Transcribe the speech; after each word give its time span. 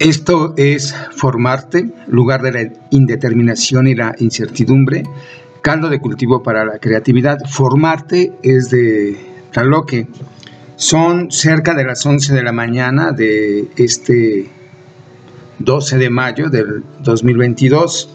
Esto 0.00 0.54
es 0.56 0.94
formarte, 1.14 1.90
lugar 2.06 2.40
de 2.40 2.52
la 2.52 2.72
indeterminación 2.88 3.86
y 3.86 3.94
la 3.94 4.14
incertidumbre, 4.18 5.02
caldo 5.60 5.90
de 5.90 6.00
cultivo 6.00 6.42
para 6.42 6.64
la 6.64 6.78
creatividad. 6.78 7.38
Formarte 7.50 8.32
es 8.42 8.70
de 8.70 9.18
Taloque. 9.52 10.06
Son 10.76 11.30
cerca 11.30 11.74
de 11.74 11.84
las 11.84 12.06
11 12.06 12.32
de 12.32 12.42
la 12.42 12.50
mañana 12.50 13.12
de 13.12 13.68
este 13.76 14.48
12 15.58 15.98
de 15.98 16.08
mayo 16.08 16.48
del 16.48 16.82
2022. 17.00 18.08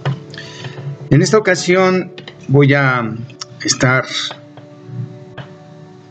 En 1.12 1.22
esta 1.22 1.38
ocasión 1.38 2.14
voy 2.48 2.74
a 2.74 3.16
estar 3.64 4.06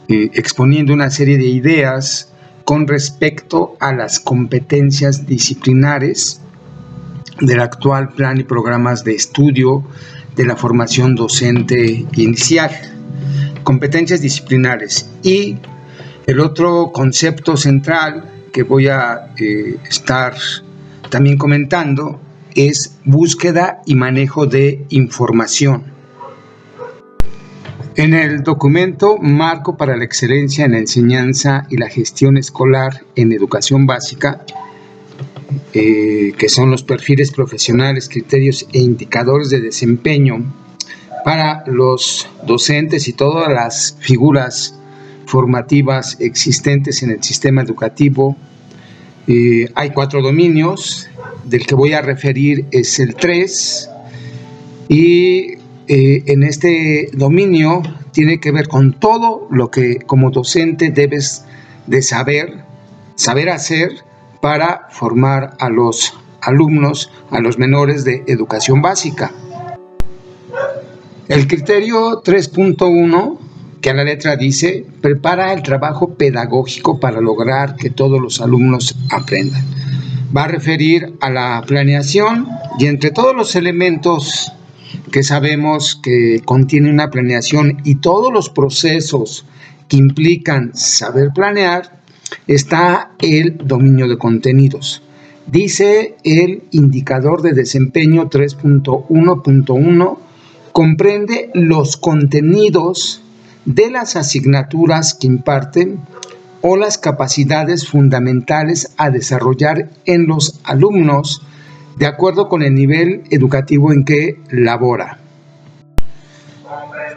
eh, 0.06 0.30
exponiendo 0.34 0.92
una 0.92 1.10
serie 1.10 1.36
de 1.36 1.46
ideas 1.46 2.32
con 2.64 2.86
respecto 2.86 3.76
a 3.80 3.92
las 3.92 4.18
competencias 4.18 5.26
disciplinares 5.26 6.40
del 7.40 7.60
actual 7.60 8.10
plan 8.10 8.38
y 8.38 8.44
programas 8.44 9.04
de 9.04 9.14
estudio 9.14 9.84
de 10.36 10.46
la 10.46 10.56
formación 10.56 11.14
docente 11.14 12.06
inicial. 12.16 12.70
Competencias 13.62 14.20
disciplinares. 14.20 15.08
Y 15.22 15.58
el 16.26 16.40
otro 16.40 16.90
concepto 16.92 17.56
central 17.56 18.30
que 18.52 18.62
voy 18.62 18.88
a 18.88 19.32
eh, 19.38 19.76
estar 19.88 20.34
también 21.10 21.36
comentando 21.36 22.20
es 22.54 22.98
búsqueda 23.04 23.82
y 23.84 23.94
manejo 23.94 24.46
de 24.46 24.84
información. 24.90 25.93
En 27.96 28.12
el 28.12 28.42
documento 28.42 29.18
Marco 29.18 29.76
para 29.76 29.96
la 29.96 30.04
Excelencia 30.04 30.64
en 30.64 30.72
la 30.72 30.78
Enseñanza 30.78 31.64
y 31.70 31.76
la 31.76 31.88
Gestión 31.88 32.36
Escolar 32.36 33.04
en 33.14 33.30
Educación 33.30 33.86
Básica, 33.86 34.44
eh, 35.72 36.32
que 36.36 36.48
son 36.48 36.72
los 36.72 36.82
perfiles 36.82 37.30
profesionales, 37.30 38.08
criterios 38.08 38.66
e 38.72 38.80
indicadores 38.80 39.48
de 39.50 39.60
desempeño 39.60 40.44
para 41.24 41.62
los 41.68 42.28
docentes 42.44 43.06
y 43.06 43.12
todas 43.12 43.48
las 43.52 43.96
figuras 44.00 44.74
formativas 45.26 46.16
existentes 46.18 47.00
en 47.04 47.12
el 47.12 47.22
sistema 47.22 47.62
educativo. 47.62 48.36
Eh, 49.28 49.70
hay 49.76 49.90
cuatro 49.90 50.20
dominios, 50.20 51.08
del 51.44 51.64
que 51.64 51.76
voy 51.76 51.92
a 51.92 52.02
referir 52.02 52.66
es 52.72 52.98
el 52.98 53.14
3, 53.14 53.88
y 54.88 55.63
eh, 55.86 56.22
en 56.26 56.42
este 56.42 57.10
dominio 57.12 57.82
tiene 58.12 58.40
que 58.40 58.52
ver 58.52 58.68
con 58.68 58.98
todo 58.98 59.48
lo 59.50 59.70
que 59.70 59.98
como 59.98 60.30
docente 60.30 60.90
debes 60.90 61.44
de 61.86 62.00
saber, 62.00 62.64
saber 63.16 63.50
hacer 63.50 63.90
para 64.40 64.88
formar 64.90 65.56
a 65.58 65.68
los 65.68 66.14
alumnos, 66.40 67.10
a 67.30 67.40
los 67.40 67.58
menores 67.58 68.04
de 68.04 68.22
educación 68.26 68.82
básica. 68.82 69.32
El 71.28 71.46
criterio 71.46 72.22
3.1, 72.22 73.38
que 73.80 73.90
a 73.90 73.94
la 73.94 74.04
letra 74.04 74.36
dice, 74.36 74.86
prepara 75.00 75.52
el 75.52 75.62
trabajo 75.62 76.14
pedagógico 76.14 77.00
para 77.00 77.20
lograr 77.20 77.76
que 77.76 77.90
todos 77.90 78.20
los 78.20 78.40
alumnos 78.40 78.94
aprendan. 79.10 79.64
Va 80.36 80.44
a 80.44 80.48
referir 80.48 81.14
a 81.20 81.30
la 81.30 81.62
planeación 81.66 82.48
y 82.78 82.86
entre 82.86 83.10
todos 83.10 83.34
los 83.34 83.56
elementos 83.56 84.52
que 85.14 85.22
sabemos 85.22 85.94
que 86.02 86.42
contiene 86.44 86.90
una 86.90 87.08
planeación 87.08 87.80
y 87.84 88.00
todos 88.00 88.32
los 88.32 88.50
procesos 88.50 89.46
que 89.86 89.96
implican 89.96 90.72
saber 90.74 91.30
planear, 91.32 92.00
está 92.48 93.12
el 93.20 93.56
dominio 93.58 94.08
de 94.08 94.18
contenidos. 94.18 95.04
Dice 95.46 96.16
el 96.24 96.64
indicador 96.72 97.42
de 97.42 97.52
desempeño 97.52 98.28
3.1.1, 98.28 100.18
comprende 100.72 101.50
los 101.54 101.96
contenidos 101.96 103.22
de 103.66 103.92
las 103.92 104.16
asignaturas 104.16 105.14
que 105.14 105.28
imparten 105.28 106.00
o 106.60 106.76
las 106.76 106.98
capacidades 106.98 107.86
fundamentales 107.86 108.90
a 108.96 109.10
desarrollar 109.10 109.90
en 110.06 110.26
los 110.26 110.58
alumnos 110.64 111.46
de 111.96 112.06
acuerdo 112.06 112.48
con 112.48 112.62
el 112.62 112.74
nivel 112.74 113.22
educativo 113.30 113.92
en 113.92 114.04
que 114.04 114.40
labora. 114.50 115.18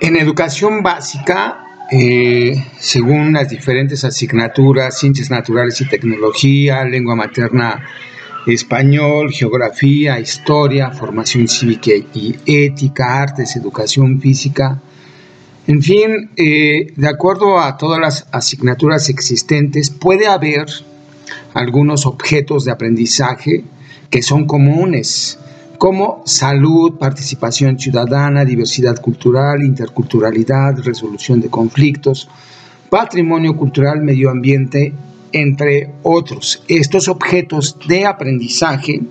En 0.02 0.16
educación 0.16 0.84
básica, 0.84 1.64
eh, 1.92 2.64
según 2.80 3.34
las 3.34 3.50
diferentes 3.50 4.04
asignaturas, 4.04 5.00
ciencias 5.00 5.30
naturales 5.30 5.80
y 5.82 5.86
tecnología, 5.88 6.84
lengua 6.84 7.16
materna 7.16 7.84
español, 8.46 9.32
geografía, 9.32 10.20
historia, 10.20 10.92
formación 10.92 11.48
cívica 11.48 11.92
y 12.14 12.36
ética, 12.46 13.22
artes, 13.22 13.56
educación 13.56 14.22
física, 14.22 14.80
en 15.68 15.84
fin, 15.84 16.30
eh, 16.38 16.94
de 16.96 17.08
acuerdo 17.10 17.60
a 17.60 17.76
todas 17.76 18.00
las 18.00 18.28
asignaturas 18.32 19.10
existentes, 19.10 19.90
puede 19.90 20.26
haber 20.26 20.66
algunos 21.54 22.06
objetos 22.06 22.64
de 22.64 22.72
aprendizaje 22.72 23.66
que 24.10 24.22
son 24.22 24.46
comunes, 24.46 25.40
como 25.78 26.24
salud, 26.26 26.98
participación 26.98 27.78
ciudadana, 27.78 28.46
diversidad 28.46 29.00
cultural, 29.00 29.62
interculturalidad, 29.62 30.78
resolución 30.80 31.40
de 31.42 31.50
conflictos, 31.50 32.30
patrimonio 32.90 33.56
cultural, 33.56 34.02
medio 34.02 34.30
ambiente, 34.30 34.94
entre 35.32 35.92
otros. 36.04 36.64
Estos 36.68 37.08
objetos 37.08 37.78
de 37.88 38.06
aprendizaje 38.06 39.02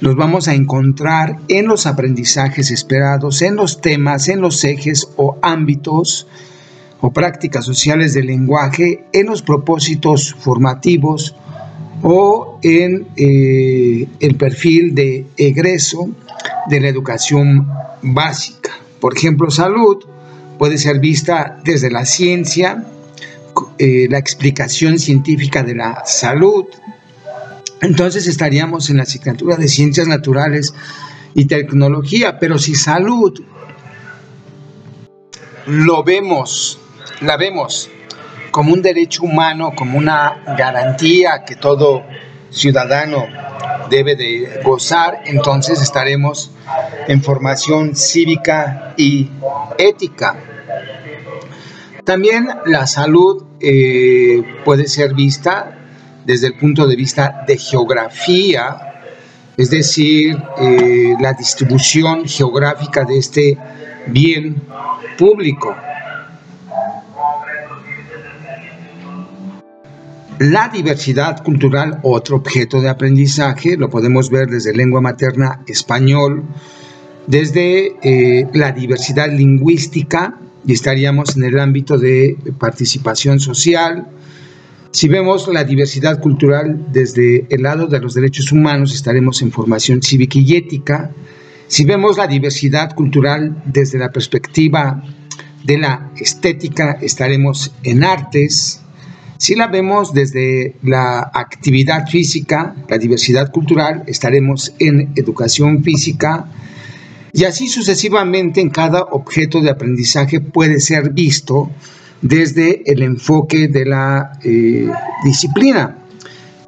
los 0.00 0.16
vamos 0.16 0.48
a 0.48 0.54
encontrar 0.54 1.38
en 1.48 1.68
los 1.68 1.86
aprendizajes 1.86 2.70
esperados, 2.70 3.42
en 3.42 3.56
los 3.56 3.80
temas, 3.80 4.28
en 4.28 4.40
los 4.40 4.64
ejes 4.64 5.08
o 5.16 5.38
ámbitos 5.42 6.26
o 7.00 7.12
prácticas 7.12 7.64
sociales 7.64 8.14
del 8.14 8.26
lenguaje, 8.26 9.04
en 9.12 9.26
los 9.26 9.42
propósitos 9.42 10.34
formativos, 10.38 11.36
o 12.02 12.58
en 12.62 13.06
eh, 13.16 14.08
el 14.20 14.34
perfil 14.36 14.94
de 14.94 15.26
egreso 15.36 16.10
de 16.68 16.80
la 16.80 16.88
educación 16.88 17.68
básica. 18.02 18.70
Por 19.00 19.16
ejemplo, 19.16 19.50
salud 19.50 20.04
puede 20.58 20.78
ser 20.78 20.98
vista 20.98 21.60
desde 21.64 21.90
la 21.90 22.04
ciencia, 22.04 22.84
eh, 23.78 24.06
la 24.10 24.18
explicación 24.18 24.98
científica 24.98 25.62
de 25.62 25.74
la 25.74 26.02
salud. 26.04 26.66
Entonces 27.80 28.26
estaríamos 28.26 28.90
en 28.90 28.98
la 28.98 29.02
asignatura 29.04 29.56
de 29.56 29.68
ciencias 29.68 30.06
naturales 30.06 30.74
y 31.34 31.46
tecnología, 31.46 32.38
pero 32.38 32.58
si 32.58 32.74
salud 32.74 33.40
lo 35.66 36.02
vemos, 36.02 36.78
la 37.20 37.36
vemos 37.36 37.88
como 38.52 38.72
un 38.72 38.82
derecho 38.82 39.24
humano, 39.24 39.72
como 39.74 39.98
una 39.98 40.44
garantía 40.56 41.42
que 41.44 41.56
todo 41.56 42.04
ciudadano 42.50 43.26
debe 43.90 44.14
de 44.14 44.60
gozar, 44.62 45.22
entonces 45.24 45.80
estaremos 45.80 46.52
en 47.08 47.22
formación 47.22 47.96
cívica 47.96 48.94
y 48.96 49.30
ética. 49.78 50.36
También 52.04 52.48
la 52.66 52.86
salud 52.86 53.44
eh, 53.58 54.42
puede 54.64 54.86
ser 54.86 55.14
vista 55.14 55.78
desde 56.24 56.48
el 56.48 56.54
punto 56.54 56.86
de 56.86 56.94
vista 56.94 57.44
de 57.46 57.56
geografía, 57.56 58.76
es 59.56 59.70
decir, 59.70 60.36
eh, 60.58 61.14
la 61.20 61.32
distribución 61.32 62.26
geográfica 62.26 63.04
de 63.04 63.18
este 63.18 63.58
bien 64.06 64.62
público. 65.16 65.74
La 70.42 70.68
diversidad 70.68 71.44
cultural, 71.44 72.00
otro 72.02 72.34
objeto 72.34 72.80
de 72.80 72.88
aprendizaje, 72.88 73.76
lo 73.76 73.88
podemos 73.88 74.28
ver 74.28 74.48
desde 74.48 74.74
lengua 74.74 75.00
materna 75.00 75.60
español, 75.68 76.42
desde 77.28 77.94
eh, 78.02 78.48
la 78.52 78.72
diversidad 78.72 79.30
lingüística, 79.30 80.40
y 80.66 80.72
estaríamos 80.72 81.36
en 81.36 81.44
el 81.44 81.60
ámbito 81.60 81.96
de 81.96 82.36
participación 82.58 83.38
social. 83.38 84.08
Si 84.90 85.06
vemos 85.06 85.46
la 85.46 85.62
diversidad 85.62 86.18
cultural 86.18 86.86
desde 86.90 87.46
el 87.48 87.62
lado 87.62 87.86
de 87.86 88.00
los 88.00 88.12
derechos 88.12 88.50
humanos, 88.50 88.92
estaremos 88.92 89.42
en 89.42 89.52
formación 89.52 90.02
cívica 90.02 90.40
y 90.40 90.56
ética. 90.56 91.12
Si 91.68 91.84
vemos 91.84 92.16
la 92.16 92.26
diversidad 92.26 92.96
cultural 92.96 93.62
desde 93.64 93.96
la 93.96 94.10
perspectiva 94.10 95.04
de 95.62 95.78
la 95.78 96.10
estética, 96.16 96.98
estaremos 97.00 97.72
en 97.84 98.02
artes. 98.02 98.81
Si 99.42 99.56
la 99.56 99.66
vemos 99.66 100.14
desde 100.14 100.76
la 100.84 101.18
actividad 101.34 102.06
física, 102.06 102.76
la 102.88 102.96
diversidad 102.96 103.50
cultural, 103.50 104.04
estaremos 104.06 104.72
en 104.78 105.10
educación 105.16 105.82
física 105.82 106.46
y 107.32 107.42
así 107.42 107.66
sucesivamente 107.66 108.60
en 108.60 108.70
cada 108.70 109.02
objeto 109.02 109.60
de 109.60 109.70
aprendizaje 109.70 110.38
puede 110.38 110.78
ser 110.78 111.10
visto 111.10 111.72
desde 112.20 112.88
el 112.88 113.02
enfoque 113.02 113.66
de 113.66 113.84
la 113.84 114.38
eh, 114.44 114.88
disciplina. 115.24 115.98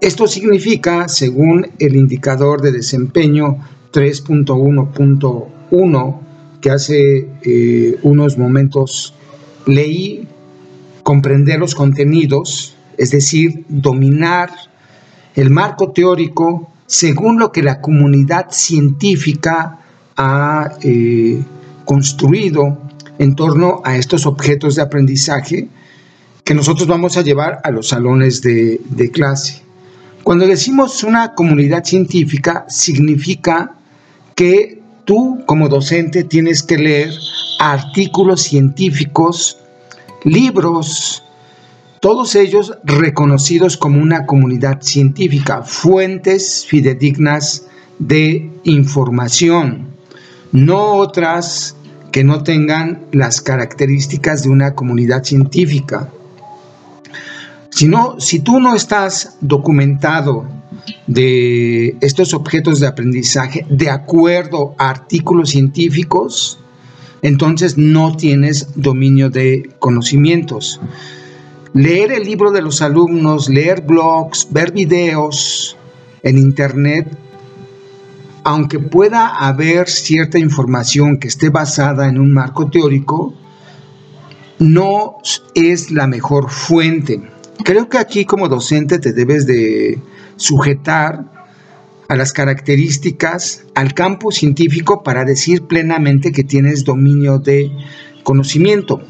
Esto 0.01 0.27
significa, 0.27 1.07
según 1.07 1.69
el 1.79 1.95
indicador 1.95 2.61
de 2.61 2.73
desempeño 2.73 3.59
3.1.1 3.93 6.21
que 6.61 6.71
hace 6.73 7.29
eh, 7.45 7.99
unos 8.03 8.37
momentos 8.37 9.15
leí, 9.65 10.24
comprender 11.05 11.61
los 11.61 11.77
contenidos, 11.77 12.75
es 12.99 13.13
decir, 13.13 13.65
dominar 13.69 14.51
el 15.37 15.51
marco 15.51 15.93
teórico 15.93 16.71
según 16.87 17.39
lo 17.39 17.53
que 17.53 17.63
la 17.63 17.81
comunidad 17.81 18.47
científica 18.51 19.79
ha 20.17 20.73
eh, 20.83 21.41
construido 21.85 22.79
en 23.19 23.37
torno 23.37 23.81
a 23.85 23.97
estos 23.97 24.27
objetos 24.27 24.75
de 24.75 24.83
aprendizaje 24.83 25.69
que 26.43 26.55
nosotros 26.55 26.89
vamos 26.89 27.17
a 27.17 27.23
llevar 27.23 27.61
a 27.65 27.71
los 27.71 27.89
salones 27.89 28.43
de, 28.43 28.81
de 28.91 29.11
clase. 29.11 29.63
Cuando 30.23 30.47
decimos 30.47 31.05
una 31.05 31.35
comunidad 31.35 31.85
científica, 31.85 32.65
significa 32.69 33.75
que 34.35 34.81
tú 35.05 35.43
como 35.47 35.69
docente 35.69 36.25
tienes 36.25 36.63
que 36.63 36.79
leer 36.79 37.13
artículos 37.59 38.43
científicos, 38.43 39.59
libros, 40.25 41.23
todos 42.01 42.35
ellos 42.35 42.77
reconocidos 42.85 43.77
como 43.77 44.01
una 44.01 44.27
comunidad 44.27 44.83
científica, 44.83 45.63
fuentes 45.63 46.67
fidedignas 46.67 47.67
de 47.99 48.51
información, 48.65 49.89
no 50.53 50.95
otras 50.95 51.77
que 52.11 52.25
no 52.25 52.43
tengan 52.43 53.07
las 53.13 53.41
características 53.41 54.43
de 54.43 54.51
una 54.51 54.75
comunidad 54.75 55.25
científica. 55.25 56.11
Si, 57.71 57.91
si 58.19 58.39
tú 58.41 58.61
no 58.61 58.75
estás 58.75 59.37
documentado 59.41 60.47
de 61.07 61.97
estos 62.01 62.35
objetos 62.35 62.81
de 62.81 62.87
aprendizaje 62.87 63.67
de 63.69 63.91
acuerdo 63.91 64.75
a 64.79 64.91
artículos 64.91 65.51
científicos, 65.51 66.59
entonces 67.25 67.79
no 67.79 68.15
tienes 68.15 68.69
dominio 68.75 69.31
de 69.31 69.71
conocimientos. 69.79 70.79
Leer 71.73 72.13
el 72.13 72.25
libro 72.25 72.53
de 72.53 72.61
los 72.61 72.83
alumnos, 72.83 73.49
leer 73.49 73.81
blogs, 73.81 74.47
ver 74.51 74.73
videos 74.73 75.75
en 76.23 76.37
internet, 76.37 77.17
aunque 78.45 78.79
pueda 78.79 79.27
haber 79.27 79.89
cierta 79.89 80.39
información 80.39 81.17
que 81.17 81.29
esté 81.29 81.49
basada 81.49 82.11
en 82.11 82.19
un 82.21 82.31
marco 82.31 82.69
teórico, 82.69 83.33
no 84.59 85.17
es 85.55 85.91
la 85.91 86.07
mejor 86.07 86.51
fuente. 86.51 87.23
Creo 87.65 87.89
que 87.89 87.97
aquí 87.97 88.27
como 88.27 88.51
docente 88.51 88.99
te 88.99 89.15
debes 89.15 89.47
de 89.47 89.99
sujetar 90.37 91.34
a 92.09 92.17
las 92.17 92.33
características, 92.33 93.65
al 93.75 93.95
campo 93.95 94.31
científico 94.31 95.03
para 95.03 95.25
decir 95.25 95.63
plenamente 95.63 96.33
que 96.33 96.45
tienes 96.45 96.85
dominio 96.85 97.39
de 97.39 97.71
conocimiento. 98.23 99.01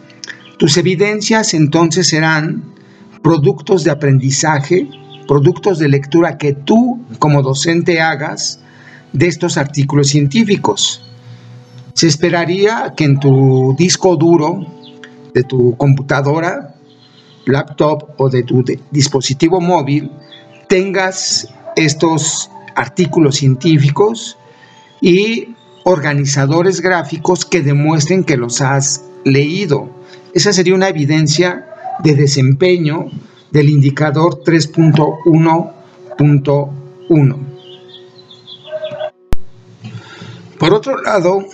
Tus 0.58 0.76
evidencias 0.76 1.54
entonces 1.54 2.08
serán 2.08 2.74
productos 3.22 3.84
de 3.84 3.90
aprendizaje, 3.90 4.88
productos 5.26 5.78
de 5.78 5.88
lectura 5.88 6.38
que 6.38 6.52
tú 6.52 7.04
como 7.18 7.42
docente 7.42 8.00
hagas 8.00 8.60
de 9.12 9.26
estos 9.26 9.56
artículos 9.56 10.08
científicos. 10.08 11.02
Se 11.94 12.06
esperaría 12.06 12.94
que 12.96 13.04
en 13.04 13.18
tu 13.20 13.74
disco 13.78 14.16
duro 14.16 14.66
de 15.32 15.42
tu 15.44 15.76
computadora, 15.76 16.74
laptop 17.46 18.10
o 18.18 18.28
de 18.28 18.42
tu 18.42 18.64
dispositivo 18.90 19.60
móvil 19.60 20.10
tengas 20.68 21.48
estos 21.76 22.50
artículos 22.74 23.36
científicos 23.36 24.36
y 25.00 25.54
organizadores 25.84 26.80
gráficos 26.80 27.44
que 27.44 27.62
demuestren 27.62 28.24
que 28.24 28.36
los 28.36 28.60
has 28.60 29.04
leído. 29.24 29.88
Esa 30.32 30.52
sería 30.52 30.74
una 30.74 30.88
evidencia 30.88 31.66
de 32.02 32.14
desempeño 32.14 33.10
del 33.50 33.68
indicador 33.68 34.42
3.1.1. 34.44 37.38
Por 40.58 40.72
otro 40.72 41.00
lado, 41.02 41.44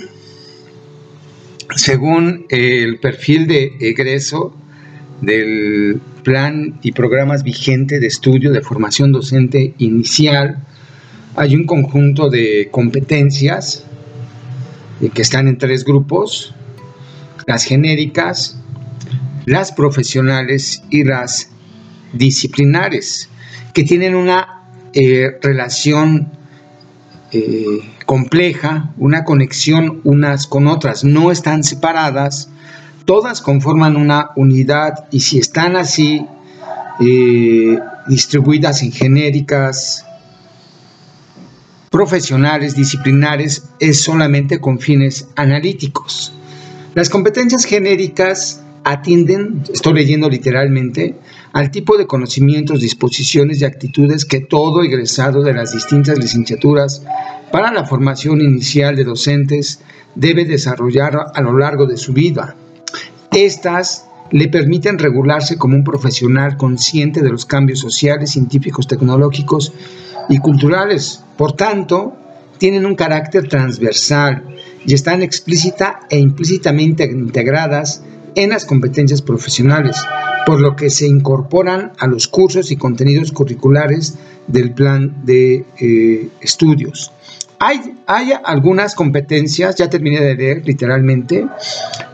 según 1.76 2.46
el 2.48 2.98
perfil 3.00 3.46
de 3.46 3.76
egreso 3.80 4.54
del 5.20 6.00
plan 6.22 6.78
y 6.82 6.92
programas 6.92 7.42
vigente 7.42 7.98
de 7.98 8.06
estudio 8.06 8.52
de 8.52 8.62
formación 8.62 9.12
docente 9.12 9.74
inicial, 9.78 10.64
hay 11.36 11.54
un 11.54 11.64
conjunto 11.64 12.28
de 12.28 12.68
competencias 12.70 13.84
eh, 15.00 15.10
que 15.10 15.22
están 15.22 15.48
en 15.48 15.58
tres 15.58 15.84
grupos, 15.84 16.54
las 17.46 17.64
genéricas, 17.64 18.58
las 19.46 19.72
profesionales 19.72 20.82
y 20.90 21.04
las 21.04 21.50
disciplinares, 22.12 23.28
que 23.72 23.84
tienen 23.84 24.14
una 24.14 24.64
eh, 24.92 25.38
relación 25.40 26.32
eh, 27.32 27.80
compleja, 28.06 28.92
una 28.98 29.24
conexión 29.24 30.00
unas 30.04 30.46
con 30.46 30.66
otras, 30.66 31.04
no 31.04 31.30
están 31.30 31.62
separadas, 31.62 32.50
todas 33.04 33.40
conforman 33.40 33.96
una 33.96 34.30
unidad 34.36 35.06
y 35.10 35.20
si 35.20 35.38
están 35.38 35.76
así 35.76 36.26
distribuidas 38.08 38.82
en 38.82 38.92
genéricas, 38.92 40.04
profesionales, 42.00 42.74
disciplinares, 42.74 43.62
es 43.78 44.00
solamente 44.00 44.58
con 44.58 44.78
fines 44.78 45.28
analíticos. 45.36 46.32
Las 46.94 47.10
competencias 47.10 47.66
genéricas 47.66 48.62
atienden, 48.84 49.64
estoy 49.70 49.92
leyendo 49.92 50.30
literalmente, 50.30 51.16
al 51.52 51.70
tipo 51.70 51.98
de 51.98 52.06
conocimientos, 52.06 52.80
disposiciones 52.80 53.60
y 53.60 53.66
actitudes 53.66 54.24
que 54.24 54.40
todo 54.40 54.82
egresado 54.82 55.42
de 55.42 55.52
las 55.52 55.74
distintas 55.74 56.18
licenciaturas 56.18 57.02
para 57.52 57.70
la 57.70 57.84
formación 57.84 58.40
inicial 58.40 58.96
de 58.96 59.04
docentes 59.04 59.80
debe 60.14 60.46
desarrollar 60.46 61.18
a 61.34 61.40
lo 61.42 61.58
largo 61.58 61.84
de 61.84 61.98
su 61.98 62.14
vida. 62.14 62.56
Estas 63.30 64.06
le 64.30 64.48
permiten 64.48 64.98
regularse 64.98 65.56
como 65.56 65.74
un 65.74 65.84
profesional 65.84 66.56
consciente 66.56 67.22
de 67.22 67.30
los 67.30 67.46
cambios 67.46 67.80
sociales, 67.80 68.30
científicos, 68.30 68.86
tecnológicos 68.86 69.72
y 70.28 70.38
culturales. 70.38 71.22
Por 71.36 71.52
tanto, 71.52 72.16
tienen 72.58 72.86
un 72.86 72.94
carácter 72.94 73.48
transversal 73.48 74.44
y 74.84 74.94
están 74.94 75.22
explícita 75.22 76.00
e 76.10 76.18
implícitamente 76.18 77.04
integradas 77.04 78.02
en 78.34 78.50
las 78.50 78.64
competencias 78.64 79.22
profesionales, 79.22 79.96
por 80.46 80.60
lo 80.60 80.76
que 80.76 80.90
se 80.90 81.06
incorporan 81.06 81.92
a 81.98 82.06
los 82.06 82.28
cursos 82.28 82.70
y 82.70 82.76
contenidos 82.76 83.32
curriculares 83.32 84.14
del 84.46 84.72
plan 84.72 85.24
de 85.24 85.64
eh, 85.80 86.28
estudios. 86.40 87.12
Hay, 87.62 88.32
algunas 88.42 88.94
competencias, 88.94 89.76
ya 89.76 89.90
terminé 89.90 90.18
de 90.18 90.34
leer 90.34 90.62
literalmente, 90.66 91.46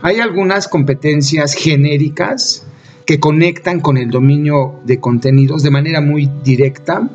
hay 0.01 0.19
algunas 0.19 0.67
competencias 0.67 1.53
genéricas 1.53 2.65
que 3.05 3.21
conectan 3.21 3.79
con 3.79 3.95
el 3.97 4.11
dominio 4.11 4.81
de 4.83 4.99
contenidos 4.99 5.63
de 5.63 5.71
manera 5.71 6.01
muy 6.01 6.29
directa. 6.43 7.09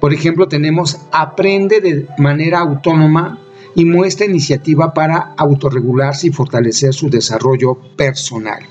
Por 0.00 0.12
ejemplo, 0.12 0.48
tenemos 0.48 0.98
aprende 1.12 1.80
de 1.80 2.08
manera 2.18 2.58
autónoma 2.58 3.38
y 3.76 3.84
muestra 3.84 4.26
iniciativa 4.26 4.92
para 4.92 5.34
autorregularse 5.36 6.26
y 6.26 6.32
fortalecer 6.32 6.92
su 6.92 7.08
desarrollo 7.08 7.76
personal. 7.94 8.64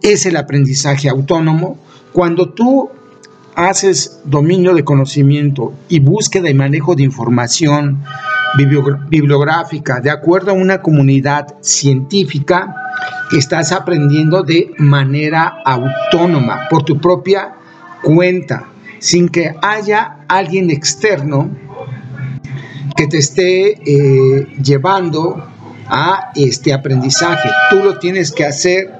Es 0.00 0.24
el 0.24 0.38
aprendizaje 0.38 1.10
autónomo 1.10 1.76
cuando 2.14 2.48
tú 2.54 2.88
haces 3.54 4.20
dominio 4.24 4.74
de 4.74 4.84
conocimiento 4.84 5.72
y 5.88 6.00
búsqueda 6.00 6.48
y 6.50 6.54
manejo 6.54 6.94
de 6.94 7.02
información 7.02 8.02
bibliográfica 8.56 10.00
de 10.00 10.10
acuerdo 10.10 10.50
a 10.50 10.54
una 10.54 10.82
comunidad 10.82 11.54
científica, 11.60 12.74
estás 13.36 13.72
aprendiendo 13.72 14.42
de 14.42 14.72
manera 14.78 15.62
autónoma, 15.64 16.68
por 16.68 16.84
tu 16.84 17.00
propia 17.00 17.54
cuenta, 18.02 18.66
sin 18.98 19.28
que 19.28 19.54
haya 19.62 20.18
alguien 20.28 20.70
externo 20.70 21.50
que 22.96 23.06
te 23.06 23.18
esté 23.18 23.80
eh, 23.84 24.46
llevando 24.62 25.42
a 25.86 26.32
este 26.34 26.72
aprendizaje. 26.72 27.48
Tú 27.70 27.76
lo 27.76 27.98
tienes 27.98 28.32
que 28.32 28.44
hacer 28.44 28.92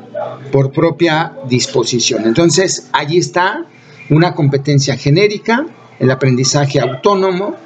por 0.53 0.73
propia 0.73 1.33
disposición. 1.49 2.25
Entonces, 2.25 2.89
allí 2.93 3.19
está 3.19 3.67
una 4.11 4.35
competencia 4.35 4.97
genérica, 4.97 5.67
el 5.99 6.11
aprendizaje 6.11 6.81
autónomo, 6.81 7.57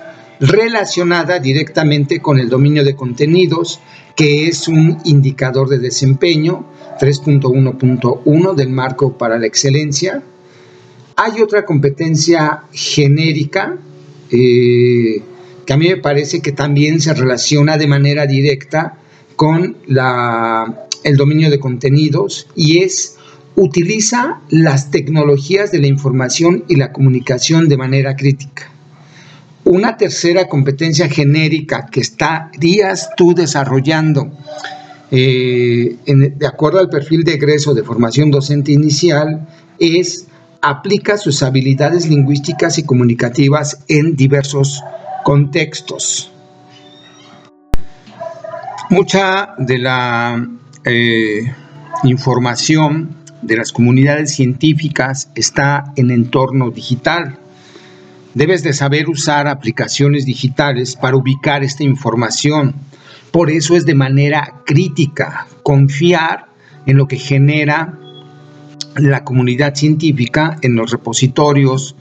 relacionada 0.41 1.39
directamente 1.39 2.21
con 2.21 2.39
el 2.39 2.49
dominio 2.49 2.85
de 2.85 2.95
contenidos, 2.95 3.81
que 4.17 4.47
es 4.49 4.69
un 4.69 4.99
indicador 5.05 5.69
de 5.69 5.79
desempeño 5.79 6.67
3.1.1 7.01 8.55
del 8.55 8.69
marco 8.69 9.17
para 9.17 9.39
la 9.39 9.47
excelencia. 9.47 10.23
Hay 11.17 11.41
otra 11.41 11.65
competencia 11.65 12.65
genérica 12.73 13.77
eh, 14.31 15.23
que 15.65 15.73
a 15.73 15.77
mí 15.77 15.89
me 15.89 15.97
parece 15.97 16.41
que 16.41 16.53
también 16.53 17.01
se 17.01 17.15
relaciona 17.15 17.79
de 17.79 17.87
manera 17.87 18.27
directa 18.27 18.99
con 19.37 19.77
la, 19.87 20.87
el 21.03 21.17
dominio 21.17 21.51
de 21.51 21.59
contenidos 21.59 22.47
y 22.55 22.83
es 22.83 23.13
utiliza 23.57 24.41
las 24.49 24.91
tecnologías 24.91 25.71
de 25.71 25.79
la 25.79 25.87
información 25.87 26.65
y 26.69 26.77
la 26.77 26.93
comunicación 26.93 27.69
de 27.69 27.77
manera 27.77 28.17
crítica. 28.17 28.71
Una 29.65 29.97
tercera 29.97 30.49
competencia 30.49 31.09
genérica 31.09 31.87
que 31.87 32.01
estarías 32.01 33.11
tú 33.17 33.35
desarrollando 33.35 34.33
eh, 35.11 35.97
de 36.05 36.47
acuerdo 36.47 36.81
al 36.81 36.89
perfil 36.89 37.25
de 37.25 37.35
egreso 37.35 37.73
de 37.75 37.85
formación 37.85 38.31
docente 38.31 38.73
inicial 38.73 39.47
es 39.79 40.27
aplica 40.61 41.19
sus 41.19 41.43
habilidades 41.43 42.09
lingüísticas 42.09 42.79
y 42.79 42.85
comunicativas 42.85 43.85
en 43.87 44.17
diversos 44.17 44.83
contextos. 45.23 46.33
Mucha 48.91 49.55
de 49.59 49.79
la 49.79 50.49
eh, 50.85 51.53
información 52.03 53.24
de 53.45 53.57
las 53.57 53.73
comunidades 53.73 54.35
científicas 54.35 55.31
está 55.35 55.93
en 55.97 56.11
entorno 56.11 56.71
digital. 56.71 57.39
Debes 58.35 58.63
de 58.63 58.73
saber 58.73 59.09
usar 59.09 59.47
aplicaciones 59.47 60.25
digitales 60.25 60.97
para 60.97 61.17
ubicar 61.17 61.63
esta 61.63 61.85
información. 61.85 62.75
Por 63.31 63.51
eso 63.51 63.77
es 63.77 63.87
de 63.87 63.95
manera 63.95 64.63
crítica 64.65 65.47
confiar 65.63 66.47
en 66.87 66.97
lo 66.97 67.07
que 67.07 67.17
genera 67.17 67.99
la 68.97 69.25
comunidad 69.25 69.75
científica 69.75 70.59
en 70.63 70.77
los 70.77 70.91
repositorios 70.91 71.97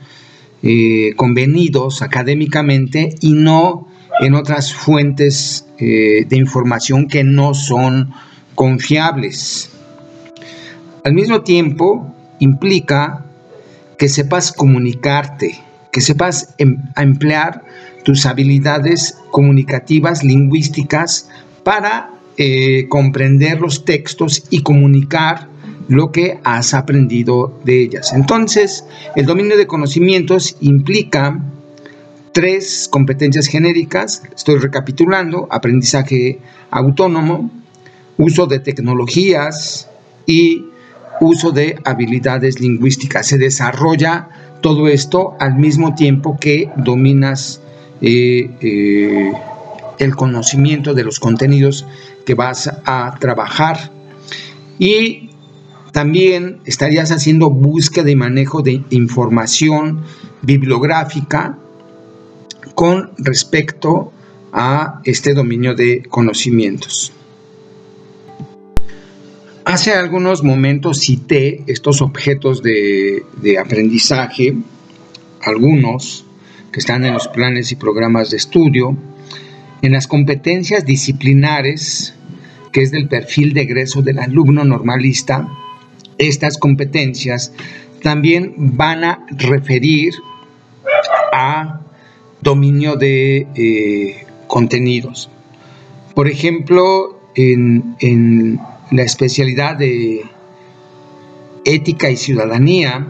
eh, 0.62 1.14
convenidos 1.16 2.02
académicamente 2.02 3.16
y 3.20 3.34
no 3.34 3.88
en 4.20 4.36
otras 4.36 4.74
fuentes 4.74 5.68
eh, 5.80 6.26
de 6.28 6.38
información 6.38 7.08
que 7.08 7.24
no 7.24 7.54
son 7.54 8.14
confiables. 8.56 9.73
Al 11.04 11.14
mismo 11.14 11.42
tiempo, 11.42 12.14
implica 12.40 13.26
que 13.98 14.08
sepas 14.10 14.52
comunicarte, 14.52 15.60
que 15.92 16.02
sepas 16.02 16.56
em, 16.58 16.78
emplear 16.96 17.64
tus 18.04 18.26
habilidades 18.26 19.18
comunicativas, 19.32 20.24
lingüísticas, 20.24 21.30
para 21.64 22.10
eh, 22.38 22.88
comprender 22.90 23.62
los 23.62 23.86
textos 23.86 24.44
y 24.50 24.62
comunicar 24.62 25.48
lo 25.88 26.12
que 26.12 26.40
has 26.44 26.74
aprendido 26.74 27.60
de 27.64 27.84
ellas. 27.84 28.14
Entonces, 28.14 28.86
el 29.16 29.26
dominio 29.26 29.58
de 29.58 29.68
conocimientos 29.68 30.56
implica 30.62 31.40
tres 32.32 32.88
competencias 32.90 33.48
genéricas, 33.48 34.24
estoy 34.36 34.58
recapitulando, 34.58 35.48
aprendizaje 35.52 36.40
autónomo, 36.72 37.52
uso 38.18 38.48
de 38.48 38.60
tecnologías 38.60 39.88
y 40.26 40.66
uso 41.24 41.51
de 41.51 41.80
habilidades 41.86 42.60
lingüísticas. 42.60 43.27
Se 43.27 43.38
desarrolla 43.38 44.30
todo 44.62 44.88
esto 44.88 45.36
al 45.39 45.56
mismo 45.56 45.96
tiempo 45.96 46.38
que 46.39 46.70
dominas 46.77 47.62
eh, 48.01 48.50
eh, 48.62 49.34
el 50.00 50.15
conocimiento 50.15 50.94
de 50.94 51.03
los 51.03 51.20
contenidos 51.20 51.86
que 52.25 52.34
vas 52.34 52.70
a 52.86 53.15
trabajar. 53.20 53.92
Y 54.80 55.30
también 55.92 56.60
estarías 56.65 57.12
haciendo 57.12 57.50
búsqueda 57.50 58.10
y 58.10 58.15
manejo 58.15 58.62
de 58.62 58.84
información 58.89 60.01
bibliográfica 60.42 61.58
con 62.75 63.12
respecto 63.18 64.12
a 64.51 65.01
este 65.03 65.34
dominio 65.34 65.75
de 65.75 66.03
conocimientos. 66.10 67.13
Hace 69.74 69.92
algunos 69.92 70.44
momentos 70.44 71.00
cité 71.00 71.63
estos 71.65 72.03
objetos 72.03 72.62
de, 72.62 73.58
aprendizaje, 73.60 74.53
algunos 75.42 76.27
que 76.72 76.80
están 76.80 77.03
en 77.06 77.13
los 77.13 77.27
planes 77.27 77.72
y 77.72 77.75
programas 77.75 78.30
de 78.30 78.38
estudio, 78.38 78.96
en 79.82 79.92
las 79.92 80.06
competencias 80.06 80.86
disciplinares, 80.86 82.13
que 82.72 82.84
es 82.84 82.92
del 82.92 83.08
perfil 83.08 83.56
de 83.56 83.62
egreso 83.62 84.03
del 84.03 84.20
alumno 84.20 84.63
normalista, 84.63 85.48
estas 86.20 86.60
competencias 86.60 87.51
también 88.03 88.53
van 88.56 89.03
a 89.03 89.25
referir 89.32 90.13
a 91.34 91.82
dominio 92.42 92.96
de 92.96 93.48
eh, 93.56 94.27
contenidos. 94.46 95.32
Por 96.13 96.27
ejemplo, 96.27 97.23
en, 97.36 98.60
la 98.92 99.04
especialidad 99.04 99.78
de 99.78 100.24
ética 101.66 102.12
y 102.12 102.18
ciudadanía, 102.18 103.08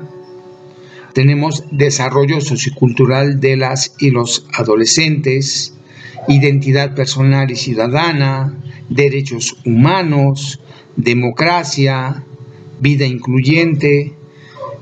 tenemos 1.13 1.65
desarrollo 1.72 2.39
sociocultural 2.42 3.39
de 3.39 3.58
las 3.58 3.96
y 4.00 4.12
los 4.12 4.48
adolescentes, 4.53 5.74
identidad 6.27 6.96
personal 6.96 7.51
y 7.51 7.56
ciudadana, 7.56 8.58
derechos 8.89 9.58
humanos, 9.65 10.60
democracia, 10.96 12.24
vida 12.80 13.06
incluyente, 13.06 14.13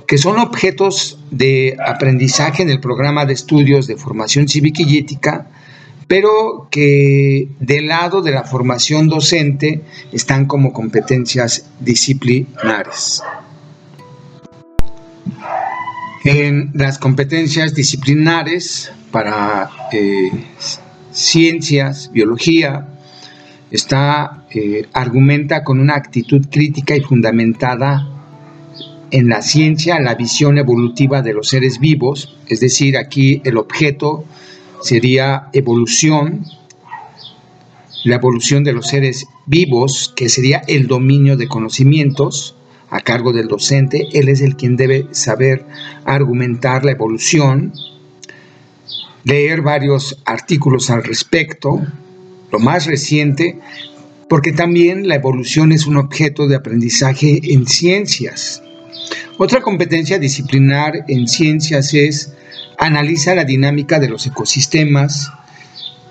que 0.07 0.17
son 0.17 0.39
objetos 0.39 1.19
de 1.31 1.77
aprendizaje 1.85 2.63
en 2.63 2.69
el 2.69 2.79
programa 2.79 3.25
de 3.25 3.33
estudios 3.33 3.87
de 3.87 3.95
formación 3.95 4.47
cívica 4.47 4.83
y 4.83 4.97
ética, 4.97 5.49
pero 6.11 6.67
que 6.69 7.47
del 7.61 7.87
lado 7.87 8.21
de 8.21 8.31
la 8.31 8.43
formación 8.43 9.07
docente 9.07 9.81
están 10.11 10.45
como 10.45 10.73
competencias 10.73 11.69
disciplinares. 11.79 13.23
En 16.25 16.71
las 16.73 16.99
competencias 16.99 17.73
disciplinares 17.75 18.91
para 19.09 19.69
eh, 19.93 20.31
ciencias, 21.13 22.11
biología, 22.11 22.89
está, 23.71 24.43
eh, 24.53 24.87
argumenta 24.91 25.63
con 25.63 25.79
una 25.79 25.95
actitud 25.95 26.45
crítica 26.51 26.93
y 26.93 26.99
fundamentada 26.99 28.09
en 29.11 29.29
la 29.29 29.41
ciencia 29.41 29.97
la 30.01 30.15
visión 30.15 30.57
evolutiva 30.57 31.21
de 31.21 31.31
los 31.31 31.47
seres 31.47 31.79
vivos, 31.79 32.37
es 32.49 32.59
decir, 32.59 32.97
aquí 32.97 33.41
el 33.45 33.55
objeto 33.55 34.25
sería 34.81 35.49
evolución, 35.53 36.45
la 38.03 38.15
evolución 38.15 38.63
de 38.63 38.73
los 38.73 38.87
seres 38.87 39.27
vivos, 39.45 40.11
que 40.15 40.29
sería 40.29 40.61
el 40.67 40.87
dominio 40.87 41.37
de 41.37 41.47
conocimientos 41.47 42.55
a 42.89 42.99
cargo 42.99 43.31
del 43.31 43.47
docente, 43.47 44.07
él 44.13 44.27
es 44.27 44.41
el 44.41 44.55
quien 44.55 44.75
debe 44.75 45.07
saber 45.11 45.65
argumentar 46.03 46.83
la 46.83 46.91
evolución, 46.91 47.73
leer 49.23 49.61
varios 49.61 50.21
artículos 50.25 50.89
al 50.89 51.03
respecto, 51.03 51.81
lo 52.51 52.59
más 52.59 52.85
reciente, 52.85 53.59
porque 54.27 54.51
también 54.51 55.07
la 55.07 55.15
evolución 55.15 55.71
es 55.71 55.85
un 55.87 55.97
objeto 55.97 56.47
de 56.47 56.55
aprendizaje 56.55 57.39
en 57.53 57.67
ciencias. 57.67 58.61
Otra 59.37 59.61
competencia 59.61 60.19
disciplinar 60.19 61.05
en 61.07 61.27
ciencias 61.27 61.93
es 61.93 62.33
analiza 62.81 63.35
la 63.35 63.45
dinámica 63.45 63.99
de 63.99 64.09
los 64.09 64.25
ecosistemas 64.25 65.31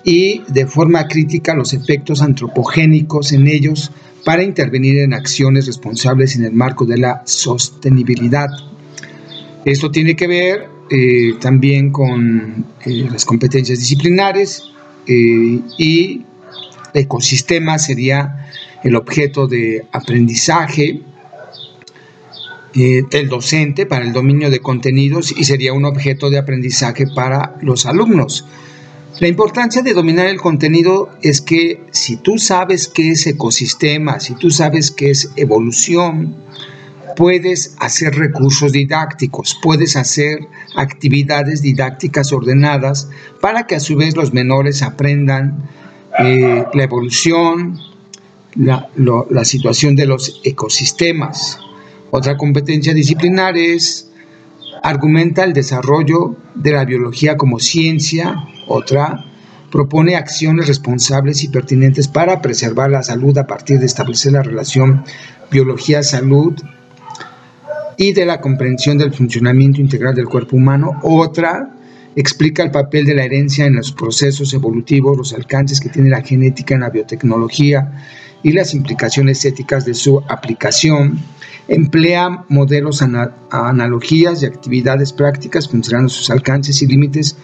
y 0.05 0.41
de 0.47 0.65
forma 0.65 1.05
crítica 1.07 1.53
los 1.53 1.73
efectos 1.73 2.21
antropogénicos 2.21 3.33
en 3.33 3.47
ellos 3.47 3.91
para 4.23 4.41
intervenir 4.41 4.99
en 4.99 5.13
acciones 5.13 5.67
responsables 5.67 6.37
en 6.37 6.45
el 6.45 6.53
marco 6.53 6.85
de 6.85 6.97
la 6.97 7.23
sostenibilidad. 7.25 8.47
Esto 9.65 9.91
tiene 9.91 10.15
que 10.15 10.27
ver 10.27 10.69
eh, 10.89 11.33
también 11.41 11.91
con 11.91 12.65
eh, 12.85 13.05
las 13.11 13.25
competencias 13.25 13.79
disciplinares 13.79 14.63
eh, 15.07 15.59
y 15.77 16.21
ecosistema 16.93 17.79
sería 17.79 18.47
el 18.81 18.95
objeto 18.95 19.45
de 19.45 19.85
aprendizaje 19.91 21.01
eh, 22.73 23.03
el 23.11 23.29
docente 23.29 23.85
para 23.85 24.05
el 24.05 24.13
dominio 24.13 24.49
de 24.49 24.59
contenidos 24.59 25.33
y 25.35 25.43
sería 25.43 25.73
un 25.73 25.85
objeto 25.85 26.29
de 26.29 26.37
aprendizaje 26.37 27.05
para 27.07 27.55
los 27.61 27.85
alumnos. 27.85 28.45
La 29.19 29.27
importancia 29.27 29.81
de 29.81 29.93
dominar 29.93 30.27
el 30.27 30.39
contenido 30.39 31.09
es 31.21 31.41
que 31.41 31.81
si 31.91 32.17
tú 32.17 32.37
sabes 32.37 32.87
qué 32.87 33.11
es 33.11 33.27
ecosistema, 33.27 34.19
si 34.19 34.35
tú 34.35 34.49
sabes 34.49 34.89
qué 34.89 35.11
es 35.11 35.31
evolución, 35.35 36.35
puedes 37.15 37.75
hacer 37.79 38.15
recursos 38.15 38.71
didácticos, 38.71 39.59
puedes 39.61 39.95
hacer 39.95 40.39
actividades 40.75 41.61
didácticas 41.61 42.31
ordenadas 42.33 43.09
para 43.41 43.67
que 43.67 43.75
a 43.75 43.79
su 43.79 43.95
vez 43.95 44.15
los 44.15 44.33
menores 44.33 44.81
aprendan 44.81 45.69
eh, 46.19 46.65
la 46.73 46.83
evolución, 46.83 47.79
la, 48.55 48.89
situación 49.45 49.95
de 49.95 50.05
los 50.05 50.41
ecosistemas. 50.43 51.59
Otra 52.11 52.37
competencia 52.37 52.93
disciplinar 52.93 53.57
es 53.57 54.11
argumenta 54.83 55.43
el 55.43 55.53
desarrollo 55.53 56.35
de 56.55 56.71
la 56.71 56.85
biología 56.85 57.37
como 57.37 57.59
ciencia, 57.59 58.35
otra 58.67 59.25
propone 59.71 60.17
acciones 60.17 60.67
responsables 60.67 61.43
y 61.43 61.47
pertinentes 61.47 62.09
para 62.09 62.41
preservar 62.41 62.91
la 62.91 63.03
salud 63.03 63.37
a 63.37 63.47
partir 63.47 63.79
de 63.79 63.85
establecer 63.85 64.33
la 64.33 64.43
relación 64.43 65.05
biología-salud 65.49 66.53
y 67.97 68.13
de 68.13 68.25
la 68.25 68.41
comprensión 68.41 68.97
del 68.97 69.13
funcionamiento 69.13 69.79
integral 69.79 70.13
del 70.13 70.27
cuerpo 70.27 70.57
humano. 70.57 70.99
Otra 71.03 71.73
explica 72.15 72.63
el 72.63 72.71
papel 72.71 73.05
de 73.05 73.15
la 73.15 73.23
herencia 73.23 73.65
en 73.65 73.75
los 73.75 73.93
procesos 73.93 74.53
evolutivos, 74.53 75.17
los 75.17 75.33
alcances 75.33 75.79
que 75.79 75.89
tiene 75.89 76.09
la 76.09 76.21
genética 76.21 76.75
en 76.75 76.81
la 76.81 76.89
biotecnología 76.89 78.03
y 78.43 78.51
las 78.51 78.73
implicaciones 78.73 79.45
éticas 79.45 79.85
de 79.85 79.93
su 79.93 80.21
aplicación. 80.27 81.19
Emplea 81.67 82.45
modelos, 82.49 83.01
analogías 83.51 84.41
y 84.41 84.45
actividades 84.45 85.13
prácticas 85.13 85.67
considerando 85.67 86.09
sus 86.09 86.29
alcances 86.29 86.81
y 86.81 86.87
límites 86.87 87.37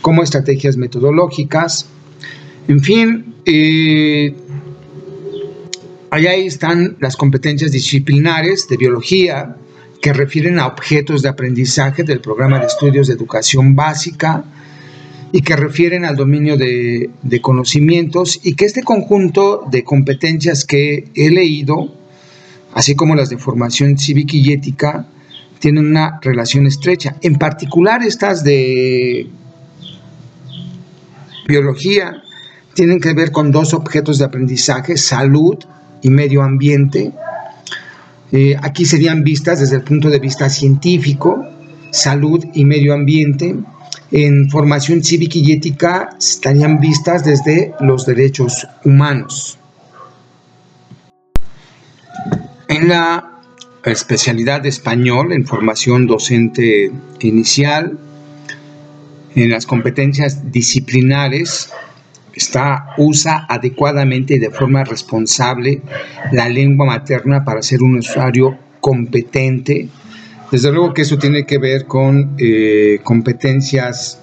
como 0.00 0.22
estrategias 0.22 0.76
metodológicas. 0.76 1.86
En 2.68 2.80
fin, 2.80 3.34
eh, 3.44 4.34
allá 6.10 6.34
están 6.34 6.96
las 7.00 7.16
competencias 7.16 7.72
disciplinares 7.72 8.68
de 8.68 8.76
biología 8.76 9.56
que 10.00 10.12
refieren 10.12 10.58
a 10.58 10.66
objetos 10.66 11.22
de 11.22 11.30
aprendizaje 11.30 12.04
del 12.04 12.20
programa 12.20 12.60
de 12.60 12.66
estudios 12.66 13.06
de 13.06 13.14
educación 13.14 13.74
básica 13.74 14.44
y 15.32 15.40
que 15.40 15.56
refieren 15.56 16.04
al 16.04 16.16
dominio 16.16 16.56
de 16.56 17.40
conocimientos 17.40 18.38
y 18.44 18.54
que 18.54 18.66
este 18.66 18.82
conjunto 18.82 19.64
de 19.70 19.82
competencias 19.82 20.64
que 20.64 21.08
he 21.14 21.30
leído, 21.30 22.03
así 22.74 22.94
como 22.94 23.14
las 23.14 23.30
de 23.30 23.38
formación 23.38 23.96
cívica 23.96 24.36
y 24.36 24.52
ética, 24.52 25.06
tienen 25.60 25.86
una 25.86 26.18
relación 26.20 26.66
estrecha. 26.66 27.16
En 27.22 27.36
particular 27.36 28.02
estas 28.02 28.44
de 28.44 29.30
biología 31.46 32.22
tienen 32.74 33.00
que 33.00 33.14
ver 33.14 33.30
con 33.30 33.52
dos 33.52 33.72
objetos 33.72 34.18
de 34.18 34.24
aprendizaje, 34.24 34.96
salud 34.96 35.56
y 36.02 36.10
medio 36.10 36.42
ambiente. 36.42 37.12
Eh, 38.32 38.56
aquí 38.60 38.84
serían 38.84 39.22
vistas 39.22 39.60
desde 39.60 39.76
el 39.76 39.82
punto 39.82 40.10
de 40.10 40.18
vista 40.18 40.50
científico, 40.50 41.46
salud 41.92 42.44
y 42.52 42.64
medio 42.64 42.92
ambiente. 42.92 43.54
En 44.10 44.50
formación 44.50 45.02
cívica 45.02 45.38
y 45.38 45.52
ética 45.52 46.10
estarían 46.18 46.80
vistas 46.80 47.24
desde 47.24 47.72
los 47.80 48.04
derechos 48.04 48.66
humanos. 48.84 49.58
En 52.68 52.88
la 52.88 53.40
especialidad 53.84 54.62
de 54.62 54.70
español, 54.70 55.32
en 55.32 55.46
formación 55.46 56.06
docente 56.06 56.90
inicial, 57.20 57.98
en 59.34 59.50
las 59.50 59.66
competencias 59.66 60.50
disciplinares, 60.50 61.70
está, 62.32 62.94
usa 62.96 63.46
adecuadamente 63.48 64.34
y 64.34 64.38
de 64.38 64.50
forma 64.50 64.84
responsable 64.84 65.82
la 66.32 66.48
lengua 66.48 66.86
materna 66.86 67.44
para 67.44 67.62
ser 67.62 67.82
un 67.82 67.98
usuario 67.98 68.58
competente. 68.80 69.88
Desde 70.50 70.70
luego 70.70 70.94
que 70.94 71.02
eso 71.02 71.18
tiene 71.18 71.46
que 71.46 71.58
ver 71.58 71.86
con 71.86 72.36
eh, 72.38 73.00
competencias 73.02 74.20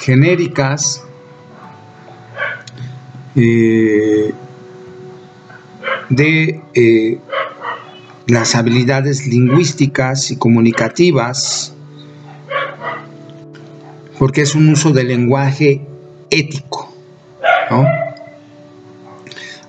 genéricas, 0.00 1.04
eh, 3.36 4.32
de 6.08 6.60
eh, 6.74 7.18
las 8.28 8.54
habilidades 8.54 9.26
lingüísticas 9.26 10.30
y 10.30 10.36
comunicativas, 10.36 11.72
porque 14.18 14.42
es 14.42 14.54
un 14.54 14.68
uso 14.68 14.92
del 14.92 15.08
lenguaje 15.08 15.80
ético. 16.30 16.94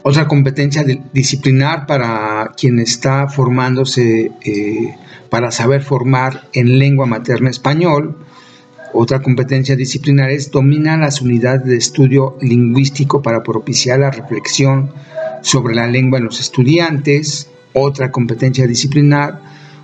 Otra 0.04 0.28
competencia 0.28 0.84
disciplinar 1.14 1.86
para 1.86 2.52
quien 2.58 2.80
está 2.80 3.28
formándose 3.30 4.32
eh, 4.44 4.96
para 5.30 5.52
saber 5.52 5.82
formar 5.82 6.48
en 6.54 6.80
lengua 6.80 7.06
materna 7.06 7.50
español. 7.50 8.18
Otra 8.92 9.22
competencia 9.22 9.76
disciplinar 9.76 10.32
es 10.32 10.52
dominar 10.52 11.00
las 11.00 11.22
unidades 11.22 11.66
de 11.66 11.78
estudio 11.78 12.38
lingüístico 12.42 13.22
para 13.22 13.44
propiciar 13.44 14.00
la 14.00 14.12
reflexión 14.12 14.92
sobre 15.44 15.76
la 15.76 15.88
lengua 15.88 16.18
en 16.18 16.26
los 16.26 16.40
estudiantes. 16.40 17.50
Otra 17.74 18.12
competencia 18.12 18.68
disciplinar 18.68 19.42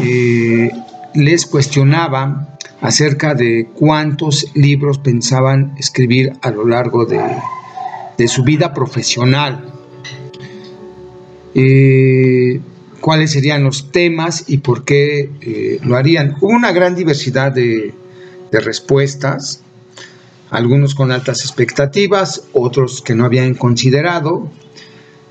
eh, 0.00 0.70
les 1.14 1.44
cuestionaba 1.44 2.56
acerca 2.80 3.34
de 3.34 3.68
cuántos 3.74 4.52
libros 4.54 4.96
pensaban 5.00 5.74
escribir 5.76 6.32
a 6.40 6.50
lo 6.50 6.66
largo 6.66 7.04
de, 7.04 7.20
su 8.26 8.42
vida 8.42 8.72
profesional. 8.72 9.70
Eh, 11.54 12.58
cuáles 13.02 13.32
serían 13.32 13.64
los 13.64 13.92
temas 13.92 14.44
y 14.46 14.58
por 14.58 14.84
qué 14.84 15.28
eh, 15.42 15.78
lo 15.82 15.96
harían. 15.96 16.36
Hubo 16.40 16.52
una 16.52 16.72
gran 16.72 16.94
diversidad 16.94 17.52
de, 17.52 17.92
respuestas, 18.50 19.60
algunos 20.50 20.94
con 20.94 21.10
altas 21.10 21.40
expectativas, 21.40 22.44
otros 22.52 23.02
que 23.02 23.14
no 23.14 23.24
habían 23.24 23.54
considerado. 23.54 24.50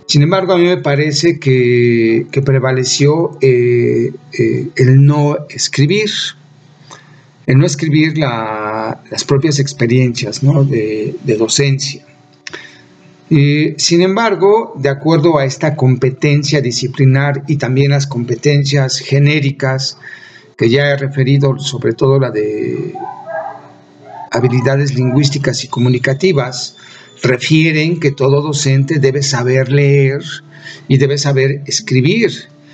Sin 0.07 0.23
embargo, 0.23 0.53
a 0.53 0.57
mí 0.57 0.65
me 0.65 0.77
parece 0.77 1.39
que, 1.39 2.27
prevaleció 2.43 3.37
eh, 3.41 4.11
eh, 4.33 4.67
el 4.75 5.05
no 5.05 5.37
escribir, 5.49 6.09
el 7.45 7.57
no 7.59 7.65
escribir 7.65 8.17
las 8.17 9.23
propias 9.25 9.59
experiencias 9.59 10.41
de, 10.41 11.15
de 11.23 11.37
docencia 11.37 12.05
sin 13.77 14.01
embargo, 14.01 14.73
de 14.77 14.89
acuerdo 14.89 15.37
a 15.37 15.45
esta 15.45 15.77
competencia 15.77 16.59
disciplinar 16.59 17.43
y 17.47 17.55
también 17.55 17.91
las 17.91 18.05
competencias 18.05 18.99
genéricas 18.99 19.97
que 20.57 20.69
ya 20.69 20.89
he 20.89 20.97
referido, 20.97 21.57
sobre 21.57 21.93
todo 21.93 22.19
la 22.19 22.29
de 22.29 22.93
habilidades 24.31 24.95
lingüísticas 24.95 25.63
y 25.63 25.69
comunicativas, 25.69 26.75
refieren 27.23 28.01
que 28.01 28.11
todo 28.11 28.41
docente 28.41 28.99
debe 28.99 29.23
saber 29.23 29.71
leer 29.71 30.21
y 30.89 30.97
debe 30.97 31.17
saber 31.17 31.61
escribir. 31.67 32.31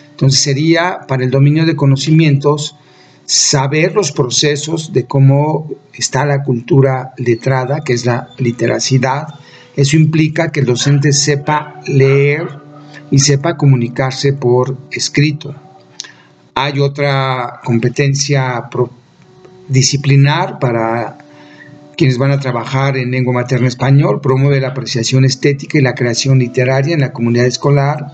Entonces 0.10 0.39
sería 0.39 1.02
para 1.08 1.24
el 1.24 1.30
dominio 1.30 1.67
de 1.67 1.76
conocimientos 1.76 2.76
saber 3.26 3.93
los 3.93 4.12
procesos 4.12 4.91
de 4.91 5.06
cómo 5.06 5.70
está 5.93 6.26
la 6.26 6.43
cultura 6.43 7.13
letrada, 7.17 7.82
que 7.82 7.93
es 7.93 8.08
la 8.08 8.30
literacidad, 8.39 9.28
eso 9.78 9.96
implica 9.96 10.52
que 10.52 10.62
el 10.62 10.66
docente 10.66 11.13
sepa 11.13 11.82
leer 11.86 12.48
y 13.12 13.20
sepa 13.20 13.56
comunicarse 13.56 14.34
por 14.34 14.76
escrito. 14.92 15.56
Hay 16.56 16.80
otra 16.80 17.62
competencia 17.63 18.70
disciplinar 19.68 20.58
para 20.58 21.20
quienes 21.96 22.18
van 22.18 22.32
a 22.32 22.40
trabajar 22.40 22.98
en 22.98 23.12
lengua 23.12 23.36
materna 23.36 23.68
español, 23.68 24.20
promueve 24.20 24.60
la 24.60 24.70
apreciación 24.70 25.26
estética 25.26 25.78
y 25.78 25.82
la 25.82 25.94
creación 25.94 26.40
literaria 26.40 26.96
en 26.96 27.02
la 27.02 27.13
comunidad 27.13 27.46
escolar 27.46 28.13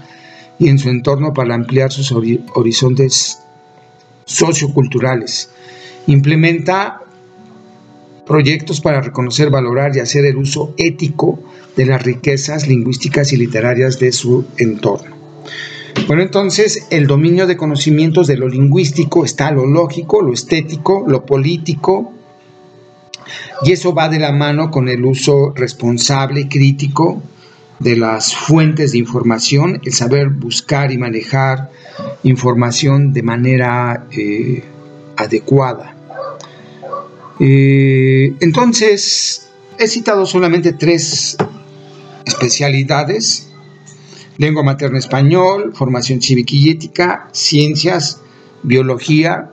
y 0.59 0.67
en 0.67 0.77
su 0.77 0.89
entorno 0.89 1.33
para 1.33 1.55
ampliar 1.55 1.93
sus 1.93 2.11
horizontes 2.11 3.39
socioculturales. 4.25 5.49
Implementa 6.07 6.99
proyectos 8.25 8.81
para 8.81 9.01
reconocer, 9.01 9.49
valorar 9.49 9.95
y 9.95 10.01
hacer 10.01 10.25
el 10.25 10.35
uso 10.35 10.73
ético 10.77 11.39
de 11.75 11.85
las 11.85 12.03
riquezas 12.03 12.67
lingüísticas 12.67 13.33
y 13.33 13.37
literarias 13.37 13.99
de 13.99 14.11
su 14.11 14.45
entorno. 14.57 15.15
Bueno, 16.07 16.21
entonces 16.21 16.87
el 16.89 17.07
dominio 17.07 17.47
de 17.47 17.55
conocimientos 17.55 18.27
de 18.27 18.35
lo 18.35 18.47
lingüístico 18.49 19.23
está 19.23 19.51
lo 19.51 19.65
lógico, 19.65 20.21
lo 20.21 20.33
estético, 20.33 21.05
lo 21.07 21.25
político 21.25 22.13
Y 23.63 23.71
eso 23.71 23.93
va 23.93 24.09
de 24.09 24.19
la 24.19 24.33
mano 24.33 24.69
con 24.69 24.89
el 24.89 25.05
uso 25.05 25.53
responsable 25.55 26.41
y 26.41 26.47
crítico 26.49 27.21
de 27.79 27.95
las 27.95 28.35
fuentes 28.35 28.91
de 28.91 28.97
información, 28.97 29.79
el 29.83 29.93
saber 29.93 30.29
buscar 30.29 30.91
y 30.91 30.97
manejar 30.97 31.69
información 32.23 33.13
de 33.13 33.23
manera 33.23 34.07
eh, 34.11 34.63
adecuada. 35.15 35.95
Eh, 37.39 38.33
entonces, 38.39 39.47
he 39.79 39.87
citado 39.87 40.25
solamente 40.25 40.73
tres 40.73 41.37
especialidades, 42.25 43.51
lengua 44.37 44.63
materna 44.63 44.99
español, 44.99 45.73
formación 45.73 46.21
cívica 46.21 46.55
y 46.55 46.69
ética, 46.69 47.29
ciencias, 47.31 48.21
biología 48.63 49.49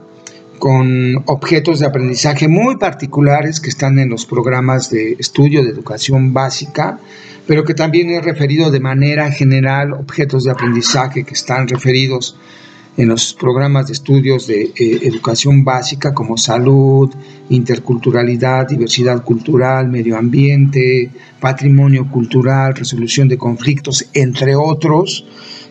con 0.59 1.23
objetos 1.27 1.81
de 1.81 1.87
aprendizaje 1.87 2.47
muy 2.47 2.77
particulares 2.77 3.61
que 3.61 3.71
están 3.71 3.99
en 3.99 4.11
los 4.11 4.27
programas 4.27 4.91
de 4.91 5.17
estudio 5.19 5.65
de 5.65 5.71
educación 5.71 6.35
básica, 6.35 6.99
pero 7.47 7.65
que 7.65 7.75
también 7.75 8.11
he 8.11 8.21
referido 8.21 8.71
de 8.71 8.79
manera 8.79 9.33
general 9.33 9.93
objetos 9.95 10.45
de 10.45 10.51
aprendizaje 10.51 11.25
que 11.25 11.35
están 11.35 11.67
referidos 11.67 12.37
en 12.97 13.09
los 13.09 13.35
programas 13.35 13.87
de 13.87 13.93
estudios 13.95 14.47
de 14.47 14.63
eh, 14.63 15.01
educación 15.03 15.65
básica 15.65 16.13
como 16.13 16.37
salud, 16.37 17.11
interculturalidad, 17.49 18.69
diversidad 18.69 19.23
cultural, 19.23 19.89
medio 19.89 20.17
ambiente, 20.17 21.11
patrimonio 21.41 22.09
cultural, 22.11 22.75
resolución 22.75 23.29
de 23.29 23.39
conflictos, 23.39 24.07
entre 24.13 24.55
otros, 24.55 25.25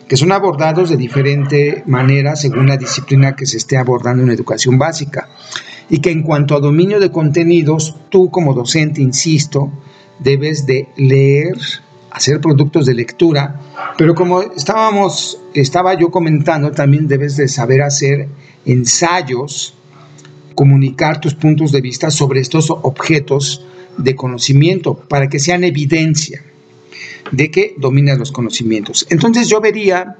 que 0.08 0.16
son 0.16 0.32
abordados 0.32 0.90
de 0.90 0.96
diferente 0.96 1.84
manera 1.86 2.34
según 2.34 2.66
la 2.66 2.76
disciplina 2.76 3.36
que 3.36 3.46
se 3.46 3.58
esté 3.58 3.76
abordando 3.76 4.22
en 4.24 4.30
educación 4.30 4.78
básica. 4.78 5.28
Y 5.88 5.98
que 5.98 6.10
en 6.10 6.22
cuanto 6.22 6.54
a 6.56 6.60
dominio 6.60 7.00
de 7.00 7.10
contenidos, 7.10 7.96
tú 8.10 8.30
como 8.30 8.54
docente, 8.54 9.02
insisto, 9.02 9.72
debes 10.18 10.66
de 10.66 10.88
leer, 10.96 11.56
hacer 12.10 12.40
productos 12.40 12.86
de 12.86 12.94
lectura, 12.94 13.60
pero 13.96 14.14
como 14.14 14.42
estábamos, 14.42 15.38
estaba 15.54 15.94
yo 15.94 16.10
comentando, 16.10 16.70
también 16.72 17.06
debes 17.06 17.36
de 17.36 17.48
saber 17.48 17.82
hacer 17.82 18.28
ensayos, 18.64 19.74
comunicar 20.54 21.20
tus 21.20 21.34
puntos 21.34 21.72
de 21.72 21.80
vista 21.80 22.10
sobre 22.10 22.40
estos 22.40 22.70
objetos 22.70 23.64
de 23.96 24.16
conocimiento 24.16 24.94
para 24.94 25.28
que 25.28 25.38
sean 25.38 25.64
evidencia 25.64 26.42
de 27.30 27.50
que 27.50 27.74
dominas 27.78 28.18
los 28.18 28.32
conocimientos. 28.32 29.06
Entonces 29.10 29.48
yo 29.48 29.60
vería 29.60 30.16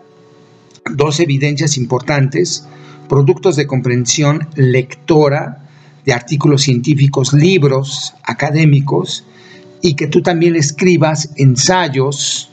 dos 0.91 1.21
evidencias 1.21 1.77
importantes, 1.77 2.65
productos 3.09 3.57
de 3.57 3.67
comprensión 3.67 4.49
lectora 4.55 5.69
de 6.05 6.13
artículos 6.13 6.63
científicos, 6.63 7.33
libros 7.33 8.15
académicos, 8.23 9.25
y 9.83 9.95
que 9.95 10.07
tú 10.07 10.23
también 10.23 10.57
escribas 10.57 11.31
ensayos 11.37 12.51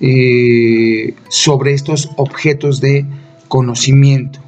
eh, 0.00 1.14
sobre 1.28 1.72
estos 1.72 2.10
objetos 2.16 2.80
de 2.80 3.04
conocimiento. 3.48 4.40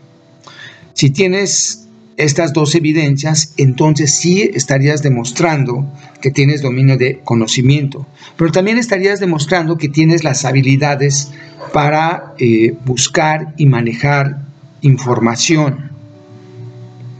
Si 0.94 1.10
tienes 1.10 1.88
estas 2.16 2.52
dos 2.52 2.74
evidencias, 2.74 3.54
entonces 3.56 4.12
sí 4.14 4.50
estarías 4.54 5.02
demostrando 5.02 5.90
que 6.20 6.30
tienes 6.30 6.60
dominio 6.60 6.98
de 6.98 7.20
conocimiento, 7.24 8.06
pero 8.36 8.52
también 8.52 8.76
estarías 8.76 9.20
demostrando 9.20 9.78
que 9.78 9.88
tienes 9.88 10.22
las 10.22 10.44
habilidades 10.44 11.30
para 11.72 12.34
eh, 12.38 12.74
buscar 12.84 13.54
y 13.56 13.64
manejar 13.66 14.42
información 14.82 15.90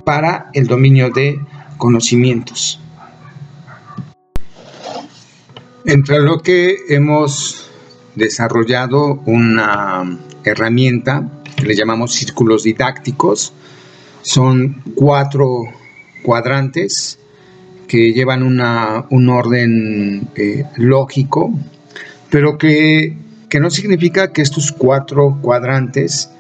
para 0.04 0.50
el 0.52 0.66
dominio 0.66 1.10
de 1.10 1.40
conocimientos. 1.78 2.80
Entre 5.84 6.20
lo 6.20 6.40
que 6.40 6.76
hemos 6.88 7.70
desarrollado 8.14 9.22
una 9.24 10.18
herramienta 10.44 11.28
que 11.56 11.64
le 11.64 11.74
llamamos 11.74 12.14
círculos 12.14 12.64
didácticos, 12.64 13.52
son 14.22 14.82
cuatro 14.94 15.64
cuadrantes 16.22 17.18
que 17.88 18.12
llevan 18.12 18.42
un 18.42 19.28
orden 19.28 20.28
eh, 20.36 20.64
lógico, 20.76 21.52
pero 22.30 22.56
que, 22.56 23.16
no 23.58 23.70
significa 23.70 24.32
que 24.32 24.42
estos 24.42 24.70
cuatro 24.70 25.38
cuadrantes 25.42 26.30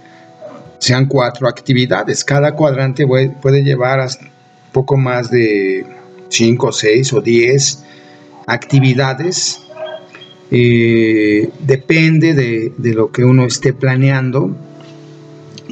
sean 0.78 1.06
cuatro 1.06 1.48
actividades. 1.48 2.24
Cada 2.24 2.52
cuadrante 2.52 3.06
puede, 3.06 3.64
llevar 3.64 4.06
poco 4.70 4.96
más 4.96 5.30
de 5.30 5.84
cinco, 6.28 6.70
seis 6.70 7.12
o 7.12 7.20
diez 7.20 7.82
actividades. 8.52 9.62
Eh, 10.50 11.48
depende 11.60 12.34
de, 12.34 12.72
de, 12.76 12.94
lo 12.94 13.12
que 13.12 13.24
uno 13.24 13.46
esté 13.46 13.72
planeando 13.72 14.56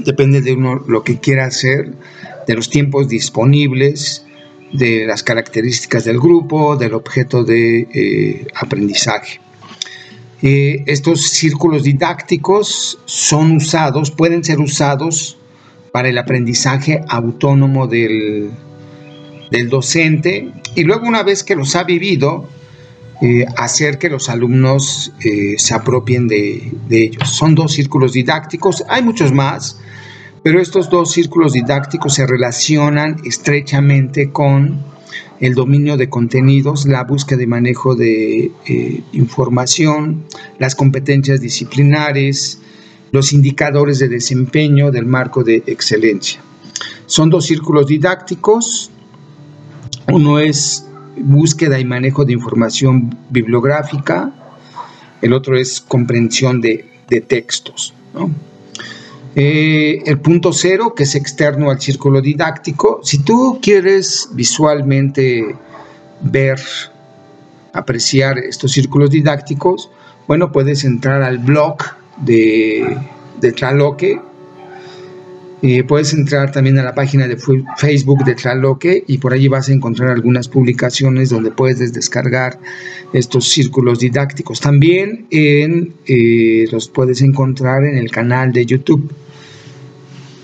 depende 0.05 0.41
de 0.41 0.53
uno 0.53 0.83
lo 0.87 1.03
que 1.03 1.19
quiera 1.19 1.47
hacer, 1.47 1.93
de 2.47 2.55
los 2.55 2.71
tiempos 2.71 3.09
disponibles, 3.09 4.25
de 4.73 5.07
las 5.07 5.23
características 5.23 6.05
del 6.05 6.19
grupo, 6.19 6.77
del 6.77 6.95
objeto 6.95 7.45
de 7.45 7.89
eh, 7.93 8.47
aprendizaje. 8.55 9.41
Eh, 10.43 10.85
estos 10.87 11.23
círculos 11.23 11.83
didácticos 11.83 12.99
son 13.07 13.57
usados, 13.57 14.11
pueden 14.11 14.45
ser 14.45 14.61
usados 14.61 15.37
para 15.91 16.09
el 16.09 16.19
aprendizaje 16.19 17.01
autónomo 17.09 17.87
del, 17.87 18.51
del 19.51 19.69
docente 19.69 20.53
y 20.75 20.85
luego 20.85 21.09
una 21.09 21.23
vez 21.23 21.43
que 21.43 21.57
los 21.57 21.75
ha 21.75 21.83
vivido, 21.83 22.49
eh, 23.21 23.45
hacer 23.57 23.99
que 23.99 24.09
los 24.09 24.29
alumnos 24.29 25.13
se 25.19 25.75
apropien 25.75 26.29
de, 26.29 26.73
de, 26.89 27.05
ellos. 27.05 27.29
Son 27.29 27.55
dos 27.55 27.73
círculos 27.73 28.13
didácticos, 28.13 28.85
hay 28.89 29.03
muchos 29.03 29.33
más, 29.33 29.81
pero 30.43 30.61
estos 30.61 30.89
dos 30.89 31.11
círculos 31.13 31.53
didácticos 31.53 32.15
se 32.15 32.27
relacionan 32.27 33.17
estrechamente 33.25 34.31
con 34.31 34.83
el 35.41 35.55
dominio 35.55 35.97
de 35.97 36.09
contenidos, 36.09 36.87
la 36.87 37.05
búsqueda 37.05 37.43
y 37.43 37.47
manejo 37.47 37.95
de 37.95 38.51
eh, 38.67 39.03
información, 39.13 40.25
las 40.59 40.75
competencias 40.75 41.41
disciplinares, 41.41 42.61
los 43.13 43.33
indicadores 43.33 43.99
de 43.99 44.09
desempeño 44.09 44.91
del 44.91 45.07
marco 45.07 45.45
de 45.45 45.63
excelencia. 45.67 46.41
Son 47.07 47.31
dos 47.31 47.47
círculos 47.47 47.87
didácticos. 47.87 48.91
Uno 50.09 50.39
es 50.39 50.88
búsqueda 51.23 51.79
y 51.79 51.85
manejo 51.85 52.25
de 52.25 52.33
información 52.33 53.17
bibliográfica, 53.31 54.33
el 55.23 55.33
otro 55.33 55.57
es 55.57 55.81
comprensión 55.81 56.61
de, 56.61 56.85
de 57.09 57.21
textos. 57.21 57.95
Eh, 59.35 60.03
el 60.07 60.19
punto 60.21 60.53
cero, 60.53 60.95
que 60.97 61.05
es 61.05 61.15
externo 61.15 61.71
al 61.71 61.81
círculo 61.81 62.21
didáctico. 62.21 63.01
Si 63.03 63.19
tú 63.19 63.59
quieres 63.63 64.29
visualmente 64.33 65.55
ver, 66.21 66.61
apreciar 67.73 68.39
estos 68.39 68.73
círculos 68.73 69.11
didácticos, 69.11 69.91
bueno, 70.27 70.51
puedes 70.51 70.85
entrar 70.85 71.23
al 71.23 71.39
blog 71.39 71.77
de, 72.19 72.99
de 73.41 73.53
Tlaloque. 73.53 74.21
Eh, 75.61 75.83
puedes 75.83 76.15
entrar 76.15 76.53
también 76.53 76.79
a 76.79 76.85
la 76.85 76.95
página 76.95 77.27
de 77.27 77.37
Facebook 77.77 78.25
de 78.25 78.37
Tlaloque 78.37 79.03
y 79.09 79.19
por 79.19 79.33
allí 79.33 79.49
vas 79.49 79.69
a 79.69 79.73
encontrar 79.73 80.11
algunas 80.11 80.47
publicaciones 80.47 81.31
donde 81.31 81.51
puedes 81.51 81.93
descargar 81.93 82.61
estos 83.13 83.49
círculos 83.49 83.99
didácticos. 83.99 84.61
También 84.61 85.27
eh, 85.31 86.67
los 86.71 86.89
puedes 86.89 87.23
encontrar 87.23 87.85
en 87.85 87.99
el 87.99 88.11
canal 88.11 88.53
de 88.53 88.67
YouTube. 88.67 89.13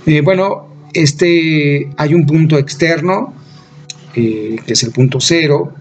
Eh, 0.06 0.20
bueno, 0.20 0.66
este, 0.92 1.88
hay 1.96 2.14
un 2.14 2.26
punto 2.26 2.58
externo, 2.58 3.34
que 4.12 4.60
es 4.66 4.82
el 4.82 4.90
punto 4.90 5.20
cero, 5.20 5.74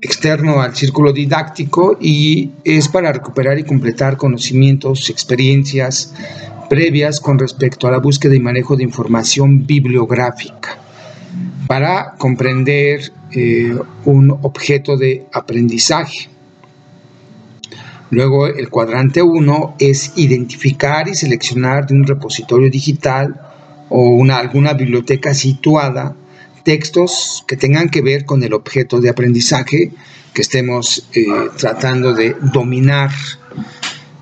externo 0.00 0.60
al 0.60 0.74
círculo 0.74 1.12
didáctico 1.12 1.98
y 2.00 2.50
es 2.64 2.88
para 2.88 3.12
recuperar 3.12 3.58
y 3.58 3.64
completar 3.64 4.16
conocimientos, 4.16 5.10
experiencias 5.10 6.14
previas 6.68 7.20
con 7.20 7.38
respecto 7.38 7.86
a 7.86 7.90
la 7.90 7.98
búsqueda 7.98 8.34
y 8.34 8.40
manejo 8.40 8.76
de 8.76 8.84
información 8.84 9.66
bibliográfica 9.66 10.78
para 11.66 12.14
comprender 12.16 13.12
eh, 13.32 13.76
un 14.04 14.30
objeto 14.42 14.96
de 14.96 15.26
aprendizaje. 15.32 16.28
Luego 18.10 18.46
el 18.46 18.70
cuadrante 18.70 19.20
1 19.20 19.76
es 19.80 20.12
identificar 20.16 21.08
y 21.08 21.14
seleccionar 21.14 21.86
de 21.86 21.94
un 21.94 22.06
repositorio 22.06 22.70
digital 22.70 23.40
o 23.88 24.10
una, 24.10 24.38
alguna 24.38 24.74
biblioteca 24.74 25.34
situada 25.34 26.14
textos 26.66 27.44
que 27.46 27.56
tengan 27.56 27.88
que 27.88 28.02
ver 28.02 28.24
con 28.24 28.42
el 28.42 28.52
objeto 28.52 29.00
de 29.00 29.08
aprendizaje 29.08 29.92
que 30.34 30.42
estemos 30.42 31.08
eh, 31.14 31.24
tratando 31.56 32.12
de 32.12 32.34
dominar. 32.52 33.10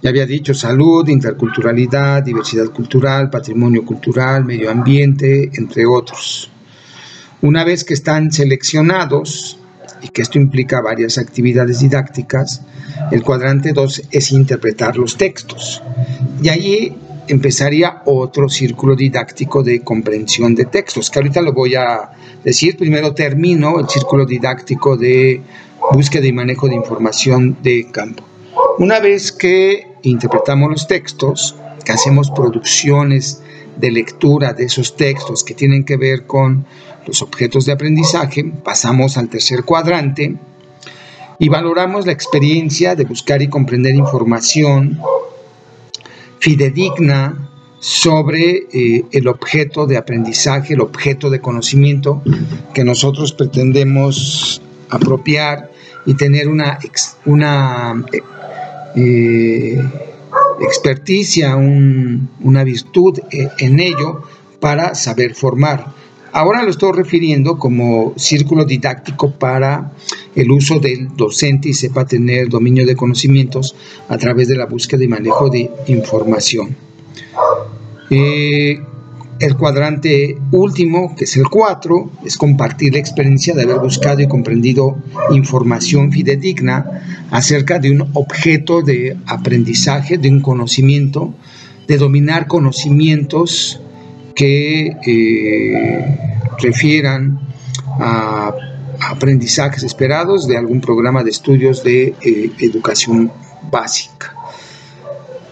Ya 0.04 0.10
había 0.10 0.26
dicho 0.26 0.52
salud, 0.52 1.08
interculturalidad, 1.08 2.22
diversidad 2.22 2.66
cultural, 2.66 3.30
patrimonio 3.30 3.86
cultural, 3.86 4.44
medio 4.44 4.70
ambiente, 4.70 5.50
entre 5.54 5.86
otros. 5.86 6.50
Una 7.40 7.64
vez 7.64 7.84
que 7.84 7.94
están 7.94 8.30
seleccionados, 8.30 9.58
y 10.02 10.08
que 10.08 10.20
esto 10.20 10.36
implica 10.36 10.82
varias 10.82 11.16
actividades 11.16 11.80
didácticas, 11.80 12.60
el 13.12 13.22
cuadrante 13.22 13.72
2 13.72 14.02
es 14.10 14.30
interpretar 14.32 14.98
los 14.98 15.16
textos. 15.16 15.82
Y 16.42 16.50
allí 16.50 16.92
empezaría 17.26 18.02
otro 18.04 18.50
círculo 18.50 18.94
didáctico 18.96 19.62
de 19.62 19.80
comprensión 19.80 20.54
de 20.54 20.66
textos, 20.66 21.08
que 21.08 21.20
ahorita 21.20 21.40
lo 21.40 21.54
voy 21.54 21.76
a 21.76 22.10
decir. 22.44 22.76
Primero 22.76 23.14
termino 23.14 23.80
el 23.80 23.88
círculo 23.88 24.26
didáctico 24.26 24.98
de 24.98 25.40
búsqueda 25.92 26.26
y 26.26 26.32
manejo 26.32 26.68
de 26.68 26.74
información 26.74 27.56
de 27.62 27.88
campo. 27.90 28.22
Una 28.78 29.00
vez 29.00 29.32
que 29.32 29.93
interpretamos 30.10 30.70
los 30.70 30.86
textos, 30.86 31.56
que 31.84 31.92
hacemos 31.92 32.30
producciones 32.30 33.42
de 33.76 33.90
lectura 33.90 34.52
de 34.52 34.64
esos 34.64 34.96
textos 34.96 35.44
que 35.44 35.54
tienen 35.54 35.84
que 35.84 35.96
ver 35.96 36.26
con 36.26 36.64
los 37.06 37.22
objetos 37.22 37.66
de 37.66 37.72
aprendizaje, 37.72 38.44
pasamos 38.62 39.16
al 39.16 39.28
tercer 39.28 39.64
cuadrante 39.64 40.36
y 41.38 41.48
valoramos 41.48 42.06
la 42.06 42.12
experiencia 42.12 42.94
de 42.94 43.04
buscar 43.04 43.42
y 43.42 43.48
comprender 43.48 43.94
información 43.94 45.00
fidedigna 46.38 47.50
sobre 47.80 48.66
eh, 48.72 49.04
el 49.12 49.28
objeto 49.28 49.86
de 49.86 49.98
aprendizaje, 49.98 50.74
el 50.74 50.80
objeto 50.80 51.28
de 51.28 51.40
conocimiento 51.40 52.22
que 52.72 52.84
nosotros 52.84 53.32
pretendemos 53.32 54.62
apropiar 54.88 55.70
y 56.06 56.14
tener 56.14 56.48
una, 56.48 56.78
una 57.26 58.04
eh, 58.96 59.82
experticia, 60.60 61.56
una 61.56 62.64
virtud 62.64 63.18
eh, 63.30 63.48
en 63.58 63.80
ello 63.80 64.22
para 64.60 64.94
saber 64.94 65.34
formar. 65.34 65.92
Ahora 66.32 66.64
lo 66.64 66.70
estoy 66.70 66.92
refiriendo 66.92 67.58
como 67.58 68.12
círculo 68.16 68.64
didáctico 68.64 69.30
para 69.30 69.92
el 70.34 70.50
uso 70.50 70.80
del 70.80 71.16
docente 71.16 71.68
y 71.68 71.74
sepa 71.74 72.04
tener 72.04 72.48
dominio 72.48 72.84
de 72.84 72.96
conocimientos 72.96 73.76
a 74.08 74.18
través 74.18 74.48
de 74.48 74.56
la 74.56 74.66
búsqueda 74.66 75.04
y 75.04 75.08
manejo 75.08 75.48
de 75.48 75.70
información. 75.86 76.76
Eh, 78.10 78.80
el 79.40 79.56
cuadrante 79.56 80.38
último, 80.52 81.14
que 81.16 81.24
es 81.24 81.36
el 81.36 81.48
4, 81.48 82.10
es 82.24 82.36
compartir 82.36 82.92
la 82.92 83.00
experiencia 83.00 83.54
de 83.54 83.62
haber 83.62 83.78
buscado 83.78 84.20
y 84.20 84.28
comprendido 84.28 84.96
información 85.30 86.12
fidedigna 86.12 87.02
acerca 87.30 87.78
de 87.78 87.90
un 87.90 88.10
objeto 88.14 88.82
de 88.82 89.16
aprendizaje, 89.26 90.18
de 90.18 90.30
un 90.30 90.40
conocimiento, 90.40 91.34
de 91.86 91.98
dominar 91.98 92.46
conocimientos 92.46 93.80
que 94.34 94.96
eh, 95.06 96.18
refieran 96.60 97.40
a 98.00 98.54
aprendizajes 99.10 99.82
esperados 99.82 100.46
de 100.46 100.56
algún 100.56 100.80
programa 100.80 101.22
de 101.22 101.30
estudios 101.30 101.82
de 101.82 102.14
eh, 102.20 102.50
educación 102.60 103.30
básica. 103.70 104.33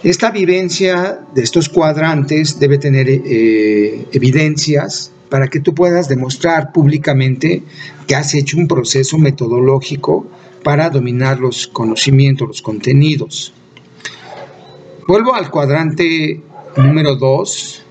Esta 0.03 0.31
vivencia 0.33 1.21
de 1.33 1.43
estos 1.43 1.69
cuadrantes 1.69 2.59
debe 2.59 2.79
tener 2.79 3.09
eh, 3.09 4.07
evidencias 4.13 5.13
para 5.29 5.47
que 5.47 5.61
tú 5.61 5.75
puedas 5.75 6.09
demostrar 6.09 6.73
públicamente 6.73 7.63
que 8.07 8.17
has 8.17 8.35
hecho 8.35 8.59
un 8.59 8.67
proceso 8.67 9.17
metodológico 9.17 10.27
para 10.65 10.91
dominar 10.91 11.39
los 11.39 11.69
conocimientos, 11.69 12.49
los 12.49 12.63
contenidos. 12.63 13.55
Vuelvo 15.07 15.35
al 15.35 15.51
cuadrante 15.51 16.41
número 16.77 17.15
2, 17.15 17.83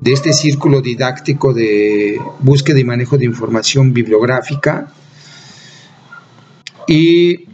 de 0.00 0.12
este 0.12 0.32
círculo 0.32 0.80
didáctico 0.80 1.52
de 1.52 2.20
búsqueda 2.40 2.78
y 2.78 2.84
manejo 2.84 3.16
de 3.16 3.24
información 3.24 3.92
bibliográfica 3.92 4.92
y 6.86 7.46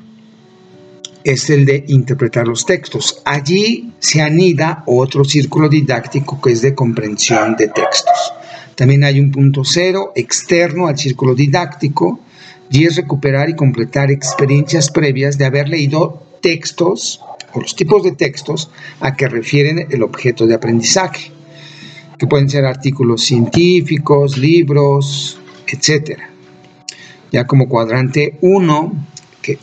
es 1.24 1.50
el 1.50 1.64
de 1.64 1.84
interpretar 1.88 2.46
los 2.46 2.64
textos. 2.64 3.20
Allí 3.24 3.92
se 3.98 4.22
anida 4.22 4.82
otro 4.86 5.24
círculo 5.24 5.68
didáctico 5.68 6.40
que 6.40 6.52
es 6.52 6.62
de 6.62 6.74
comprensión 6.74 7.56
de 7.56 7.68
textos. 7.68 8.32
También 8.74 9.04
hay 9.04 9.20
un 9.20 9.30
punto 9.30 9.64
cero 9.64 10.12
externo 10.14 10.86
al 10.86 10.98
círculo 10.98 11.34
didáctico 11.34 12.20
y 12.70 12.86
es 12.86 12.96
recuperar 12.96 13.50
y 13.50 13.54
completar 13.56 14.10
experiencias 14.10 14.90
previas 14.90 15.36
de 15.36 15.44
haber 15.44 15.68
leído 15.68 16.22
textos 16.40 17.20
o 17.52 17.60
los 17.60 17.74
tipos 17.74 18.02
de 18.02 18.12
textos 18.12 18.70
a 19.00 19.16
que 19.16 19.28
refieren 19.28 19.88
el 19.90 20.02
objeto 20.02 20.46
de 20.46 20.54
aprendizaje 20.54 21.32
que 22.20 22.26
pueden 22.26 22.50
ser 22.50 22.66
artículos 22.66 23.22
científicos, 23.24 24.36
libros, 24.36 25.38
etc. 25.66 26.18
Ya 27.32 27.46
como 27.46 27.66
cuadrante 27.66 28.36
1, 28.42 28.92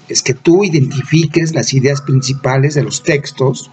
es 0.07 0.21
que 0.21 0.33
tú 0.33 0.63
identifiques 0.63 1.53
las 1.53 1.73
ideas 1.73 2.01
principales 2.01 2.75
de 2.75 2.83
los 2.83 3.03
textos 3.03 3.69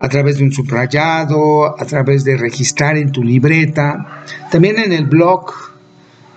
a 0.00 0.08
través 0.08 0.38
de 0.38 0.44
un 0.44 0.52
subrayado, 0.52 1.80
a 1.80 1.84
través 1.84 2.24
de 2.24 2.36
registrar 2.36 2.96
en 2.96 3.12
tu 3.12 3.22
libreta. 3.22 4.24
También 4.50 4.78
en 4.78 4.92
el 4.92 5.06
blog 5.06 5.52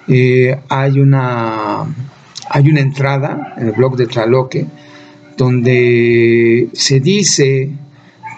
eh, 0.08 0.60
hay, 0.69 1.00
una, 1.00 1.84
hay 2.50 2.69
una 2.69 2.80
entrada, 2.80 3.56
en 3.58 3.67
el 3.67 3.74
blog 3.74 3.98
de 3.98 4.06
Traloque, 4.06 4.67
donde 5.36 6.69
se 6.74 7.00
dice 7.00 7.71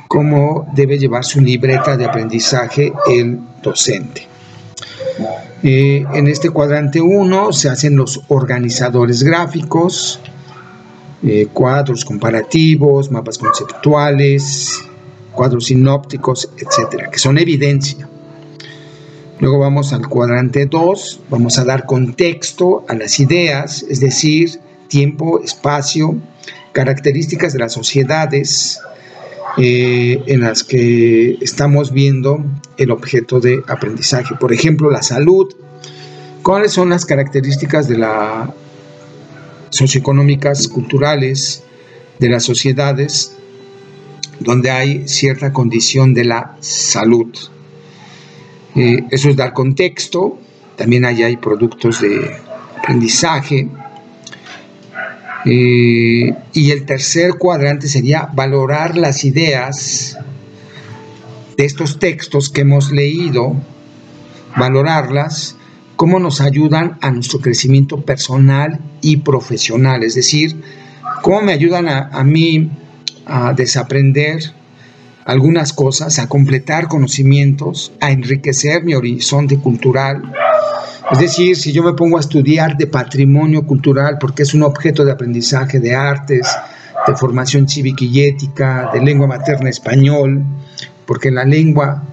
cómo 0.08 0.72
debe 0.74 0.98
llevar 0.98 1.26
su 1.26 1.42
libreta 1.42 1.98
de 1.98 2.06
aprendizaje 2.06 2.94
el 3.12 3.38
docente. 3.62 4.28
Eh, 5.64 6.06
en 6.14 6.28
este 6.28 6.50
cuadrante 6.52 7.02
1 7.02 7.52
se 7.52 7.70
hacen 7.70 7.98
los 7.98 8.22
organizadores 8.30 9.24
gráficos, 9.24 10.22
eh, 11.24 11.48
cuadros 11.52 12.06
comparativos, 12.06 13.12
mapas 13.12 13.38
conceptuales, 13.38 14.84
cuadros 15.32 15.66
sinópticos, 15.66 16.50
etcétera, 16.58 17.10
que 17.10 17.20
son 17.20 17.38
evidencia. 17.38 18.08
Luego 19.40 19.60
vamos 19.60 19.94
al 19.94 20.08
cuadrante 20.08 20.66
2, 20.66 21.22
vamos 21.30 21.60
a 21.60 21.64
dar 21.64 21.86
contexto 21.86 22.86
a 22.88 22.96
las 22.96 23.20
ideas, 23.20 23.84
es 23.88 24.00
decir, 24.00 24.60
tiempo, 24.88 25.42
espacio, 25.44 26.16
características 26.72 27.54
de 27.54 27.60
las 27.60 27.74
sociedades, 27.74 28.80
eh, 29.58 30.22
en 30.28 30.42
las 30.42 30.64
que 30.64 31.38
estamos 31.42 31.92
viendo 31.92 32.44
el 32.78 32.92
objeto 32.92 33.40
de 33.40 33.64
aprendizaje. 33.68 34.36
Por 34.40 34.54
ejemplo, 34.54 34.92
la 34.92 35.02
salud. 35.02 35.52
¿Cuáles 36.44 36.74
son 36.74 36.92
las 36.92 37.06
características 37.06 37.88
de 37.88 37.98
las 37.98 38.50
socioeconómicas, 39.70 40.68
culturales 40.68 41.64
de 42.20 42.30
las 42.30 42.44
sociedades 42.44 43.34
donde 44.40 44.72
hay 44.72 45.08
cierta 45.08 45.54
condición 45.54 46.14
de 46.14 46.26
la 46.26 46.58
salud? 46.60 47.36
Eh, 48.76 49.04
eso 49.10 49.30
es 49.30 49.36
dar 49.36 49.54
contexto. 49.54 50.40
También 50.76 51.06
hay, 51.06 51.24
hay 51.24 51.38
productos 51.38 52.02
de 52.02 52.38
aprendizaje 52.78 53.68
eh, 55.50 56.34
y 56.54 56.72
el 56.72 56.86
tercer 56.86 57.36
cuadrante 57.36 57.88
sería 57.88 58.30
valorar 58.34 58.98
las 58.98 59.24
ideas 59.24 60.18
de 61.56 61.66
estos 61.66 62.00
textos 62.00 62.50
que 62.50 62.62
hemos 62.62 62.92
leído, 62.92 63.56
valorarlas, 64.58 65.57
cómo 65.98 66.20
nos 66.20 66.40
ayudan 66.40 66.98
a 67.02 67.12
nuestro 67.12 67.40
crecimiento 67.40 68.00
personal 68.02 68.80
y 69.02 69.18
profesional, 69.18 70.04
es 70.04 70.16
decir, 70.16 70.56
cómo 71.22 71.42
me 71.42 71.52
ayudan 71.52 71.90
a, 71.90 72.10
a 72.14 72.24
mí 72.24 72.72
a 73.26 73.52
desaprender 73.52 74.54
algunas 75.26 75.74
cosas, 75.74 76.20
a 76.20 76.30
completar 76.30 76.88
conocimientos, 76.88 77.92
a 78.00 78.12
enriquecer 78.12 78.86
mi 78.86 78.94
horizonte 78.94 79.58
cultural, 79.58 80.32
es 81.12 81.20
decir, 81.20 81.56
si 81.56 81.72
yo 81.72 81.84
me 81.84 81.94
pongo 81.94 82.18
a 82.18 82.20
estudiar 82.20 82.76
de 82.76 82.86
patrimonio 82.88 83.66
cultural, 83.66 84.18
porque 84.20 84.44
es 84.44 84.54
un 84.54 84.64
objeto 84.64 85.06
de 85.06 85.14
aprendizaje 85.14 85.80
de 85.80 85.96
artes, 85.96 86.46
de 87.08 87.16
formación 87.16 87.68
cívica 87.70 88.04
y 88.04 88.24
ética, 88.24 88.90
de 88.94 89.02
lengua 89.02 89.26
materna 89.26 89.70
español, 89.70 90.44
porque 91.06 91.32
la 91.32 91.46
lengua, 91.46 92.04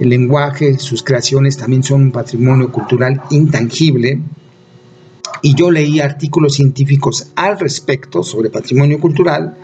el 0.00 0.10
lenguaje, 0.10 0.78
sus 0.78 1.02
creaciones 1.02 1.56
también 1.56 1.82
son 1.82 2.02
un 2.02 2.12
patrimonio 2.12 2.70
cultural 2.70 3.22
intangible, 3.30 4.20
y 5.42 5.54
yo 5.54 5.70
leí 5.70 6.00
artículos 6.00 6.54
científicos 6.54 7.28
al 7.36 7.58
respecto 7.58 8.22
sobre 8.22 8.50
patrimonio 8.50 8.98
cultural, 8.98 9.56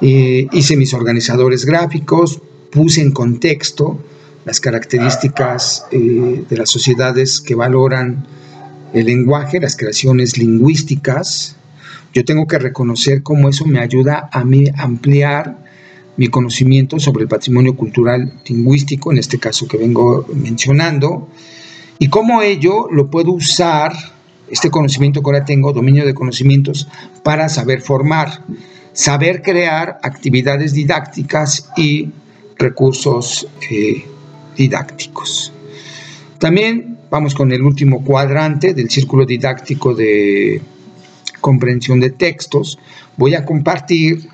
eh, 0.00 0.48
hice 0.52 0.76
mis 0.76 0.94
organizadores 0.94 1.64
gráficos, 1.64 2.40
puse 2.70 3.00
en 3.00 3.12
contexto 3.12 3.98
las 4.44 4.58
características 4.60 5.86
eh, 5.92 6.44
de 6.48 6.56
las 6.56 6.70
sociedades 6.70 7.40
que 7.40 7.54
valoran 7.54 8.26
el 8.92 9.06
lenguaje, 9.06 9.60
las 9.60 9.76
creaciones 9.76 10.36
lingüísticas. 10.38 11.56
Yo 12.12 12.24
tengo 12.24 12.46
que 12.46 12.58
reconocer 12.58 13.22
cómo 13.22 13.48
eso 13.48 13.64
me 13.64 13.78
ayuda 13.78 14.28
a 14.32 14.44
mí 14.44 14.64
ampliar 14.76 15.58
mi 16.16 16.28
conocimiento 16.28 16.98
sobre 16.98 17.22
el 17.22 17.28
patrimonio 17.28 17.74
cultural 17.74 18.32
lingüístico, 18.46 19.12
en 19.12 19.18
este 19.18 19.38
caso 19.38 19.66
que 19.66 19.76
vengo 19.76 20.26
mencionando, 20.34 21.28
y 21.98 22.08
cómo 22.08 22.42
ello 22.42 22.88
lo 22.90 23.10
puedo 23.10 23.32
usar, 23.32 23.92
este 24.50 24.70
conocimiento 24.70 25.22
que 25.22 25.30
ahora 25.30 25.44
tengo, 25.44 25.72
dominio 25.72 26.04
de 26.04 26.14
conocimientos, 26.14 26.88
para 27.22 27.48
saber 27.48 27.80
formar, 27.80 28.44
saber 28.92 29.42
crear 29.42 29.98
actividades 30.02 30.74
didácticas 30.74 31.70
y 31.76 32.10
recursos 32.58 33.46
eh, 33.70 34.04
didácticos. 34.56 35.52
También 36.38 36.98
vamos 37.10 37.34
con 37.34 37.52
el 37.52 37.62
último 37.62 38.04
cuadrante 38.04 38.74
del 38.74 38.90
círculo 38.90 39.24
didáctico 39.24 39.94
de 39.94 40.60
comprensión 41.40 42.00
de 42.00 42.10
textos. 42.10 42.78
Voy 43.16 43.34
a 43.34 43.44
compartir 43.44 44.28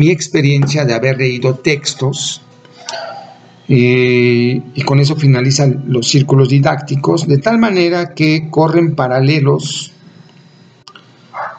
mi 0.00 0.08
experiencia 0.08 0.86
de 0.86 0.94
haber 0.94 1.18
leído 1.18 1.56
textos 1.56 2.40
eh, 3.68 4.62
y 4.74 4.82
con 4.82 4.98
eso 4.98 5.14
finalizan 5.14 5.84
los 5.88 6.08
círculos 6.08 6.48
didácticos, 6.48 7.28
de 7.28 7.36
tal 7.36 7.58
manera 7.58 8.14
que 8.14 8.48
corren 8.48 8.94
paralelos 8.94 9.92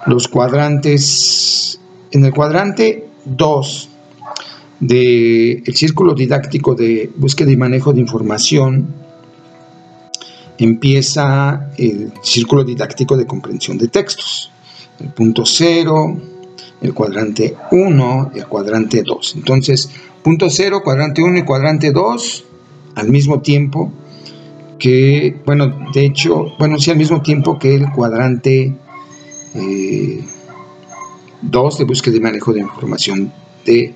los 0.08 0.27
cuadrantes. 0.27 1.80
En 2.10 2.25
el 2.25 2.34
cuadrante 2.34 3.06
2 3.25 3.89
del 4.80 5.75
círculo 5.75 6.15
didáctico 6.15 6.73
de 6.73 7.12
búsqueda 7.15 7.51
y 7.51 7.58
manejo 7.58 7.93
de 7.93 8.01
información, 8.01 8.88
empieza 10.58 11.69
el 11.77 12.12
círculo 12.23 12.63
didáctico 12.63 13.15
de 13.15 13.27
comprensión 13.27 13.77
de 13.77 13.88
textos. 13.88 14.51
El 14.99 15.10
punto 15.10 15.45
0, 15.45 16.40
el 16.82 16.94
cuadrante 16.94 17.56
1 17.72 18.32
y 18.36 18.39
el 18.39 18.48
cuadrante 18.48 19.04
2. 19.04 19.36
Entonces, 19.38 19.89
punto 20.24 20.50
0, 20.50 20.82
cuadrante 20.84 21.22
1 21.24 21.38
y 21.38 21.44
cuadrante 21.44 21.91
2 21.91 22.46
al 22.96 23.10
mismo 23.10 23.41
tiempo 23.41 23.91
que, 24.80 25.39
bueno, 25.46 25.91
de 25.94 26.06
hecho, 26.06 26.54
bueno, 26.58 26.80
sí 26.80 26.89
al 26.89 26.98
mismo 26.98 27.22
tiempo 27.22 27.60
que 27.60 27.76
el 27.76 27.91
cuadrante 27.91 28.76
2 29.54 29.63
eh, 29.63 30.24
de 31.78 31.84
búsqueda 31.86 32.17
y 32.17 32.20
manejo 32.20 32.52
de 32.52 32.62
información 32.62 33.32
de 33.63 33.94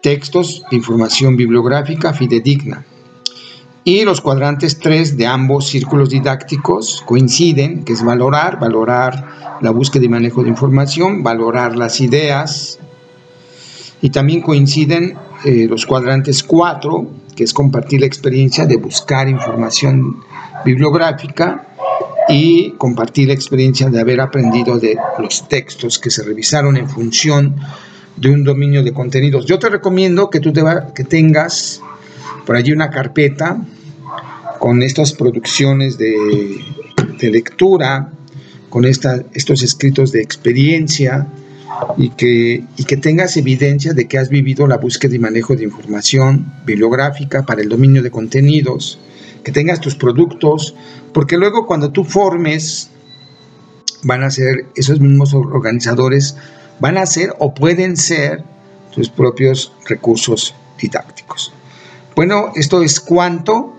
textos 0.00 0.62
de 0.70 0.76
información 0.76 1.36
bibliográfica 1.36 2.14
fidedigna. 2.14 2.86
Y 3.88 4.04
los 4.04 4.20
cuadrantes 4.20 4.80
3 4.80 5.16
de 5.16 5.28
ambos 5.28 5.68
círculos 5.68 6.10
didácticos 6.10 7.04
coinciden, 7.06 7.84
que 7.84 7.92
es 7.92 8.04
valorar, 8.04 8.58
valorar 8.58 9.58
la 9.60 9.70
búsqueda 9.70 10.06
y 10.06 10.08
manejo 10.08 10.42
de 10.42 10.48
información, 10.48 11.22
valorar 11.22 11.76
las 11.76 12.00
ideas. 12.00 12.80
Y 14.02 14.10
también 14.10 14.40
coinciden 14.40 15.14
eh, 15.44 15.68
los 15.70 15.86
cuadrantes 15.86 16.42
4, 16.42 17.06
que 17.36 17.44
es 17.44 17.54
compartir 17.54 18.00
la 18.00 18.08
experiencia 18.08 18.66
de 18.66 18.76
buscar 18.76 19.28
información 19.28 20.16
bibliográfica 20.64 21.68
y 22.28 22.72
compartir 22.72 23.28
la 23.28 23.34
experiencia 23.34 23.88
de 23.88 24.00
haber 24.00 24.20
aprendido 24.20 24.80
de 24.80 24.98
los 25.20 25.46
textos 25.46 26.00
que 26.00 26.10
se 26.10 26.24
revisaron 26.24 26.76
en 26.76 26.90
función 26.90 27.54
de 28.16 28.30
un 28.30 28.42
dominio 28.42 28.82
de 28.82 28.92
contenidos. 28.92 29.46
Yo 29.46 29.60
te 29.60 29.68
recomiendo 29.68 30.28
que 30.28 30.40
tú 30.40 30.52
que 30.92 31.04
tengas 31.04 31.80
por 32.44 32.56
allí 32.56 32.72
una 32.72 32.90
carpeta 32.90 33.60
con 34.66 34.82
estas 34.82 35.12
producciones 35.12 35.96
de, 35.96 36.60
lectura, 37.20 38.10
con 38.68 38.84
estos 38.84 39.62
escritos 39.62 40.10
de 40.10 40.20
experiencia 40.22 41.28
y 41.96 42.10
que, 42.10 42.64
y 42.76 42.82
que 42.82 42.96
tengas 42.96 43.36
evidencia 43.36 43.92
de 43.92 44.08
que 44.08 44.18
has 44.18 44.28
vivido 44.28 44.66
la 44.66 44.78
búsqueda 44.78 45.14
y 45.14 45.20
manejo 45.20 45.54
de 45.54 45.62
información 45.62 46.52
bibliográfica 46.66 47.46
para 47.46 47.62
el 47.62 47.68
dominio 47.68 48.02
de 48.02 48.10
contenidos, 48.10 48.98
que 49.44 49.52
tengas 49.52 49.80
tus 49.80 49.94
productos, 49.94 50.74
porque 51.12 51.36
luego 51.36 51.64
cuando 51.64 51.92
tú 51.92 52.02
formes, 52.02 52.90
van 54.02 54.24
a 54.24 54.32
ser 54.32 54.66
esos 54.74 54.98
mismos 54.98 55.32
organizadores, 55.32 56.34
van 56.80 56.98
a 56.98 57.06
ser 57.06 57.36
o 57.38 57.54
pueden 57.54 57.96
ser 57.96 58.42
tus 58.92 59.10
propios 59.10 59.72
recursos 59.88 60.56
didácticos. 60.82 61.52
Bueno, 62.16 62.50
esto 62.56 62.82
es 62.82 62.98
cuanto 62.98 63.75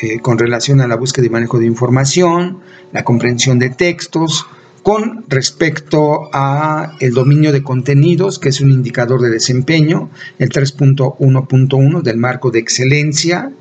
eh, 0.00 0.20
con 0.20 0.38
relación 0.38 0.80
a 0.80 0.88
la 0.88 0.96
búsqueda 0.96 1.26
y 1.26 1.30
manejo 1.30 1.58
de 1.58 1.66
información, 1.66 2.58
la 2.92 3.04
comprensión 3.04 3.58
de 3.58 3.70
textos, 3.70 4.46
con 4.82 5.24
respecto 5.28 6.30
a 6.32 6.96
el 7.00 7.12
dominio 7.12 7.52
de 7.52 7.62
contenidos, 7.62 8.38
que 8.38 8.48
es 8.50 8.60
un 8.60 8.70
indicador 8.70 9.20
de 9.20 9.30
desempeño, 9.30 10.08
el 10.38 10.50
3.1.1 10.50 12.02
del 12.02 12.16
marco 12.16 12.50
de 12.50 12.60
excelencia, 12.60 13.52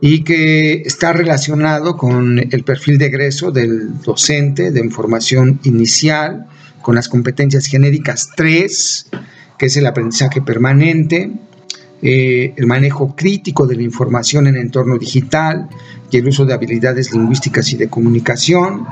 y 0.00 0.22
que 0.22 0.82
está 0.84 1.12
relacionado 1.12 1.96
con 1.96 2.38
el 2.38 2.64
perfil 2.64 2.98
de 2.98 3.06
egreso 3.06 3.50
del 3.50 4.02
docente 4.02 4.70
de 4.70 4.80
información 4.80 5.60
inicial, 5.64 6.46
con 6.82 6.94
las 6.94 7.08
competencias 7.08 7.66
genéricas 7.66 8.28
3, 8.36 9.06
que 9.58 9.66
es 9.66 9.76
el 9.76 9.86
aprendizaje 9.86 10.42
permanente, 10.42 11.32
eh, 12.06 12.52
el 12.56 12.66
manejo 12.66 13.16
crítico 13.16 13.66
de 13.66 13.76
la 13.76 13.82
información 13.82 14.46
en 14.46 14.56
entorno 14.56 14.98
digital 14.98 15.70
y 16.10 16.18
el 16.18 16.28
uso 16.28 16.44
de 16.44 16.52
habilidades 16.52 17.14
lingüísticas 17.14 17.72
y 17.72 17.76
de 17.76 17.88
comunicación, 17.88 18.86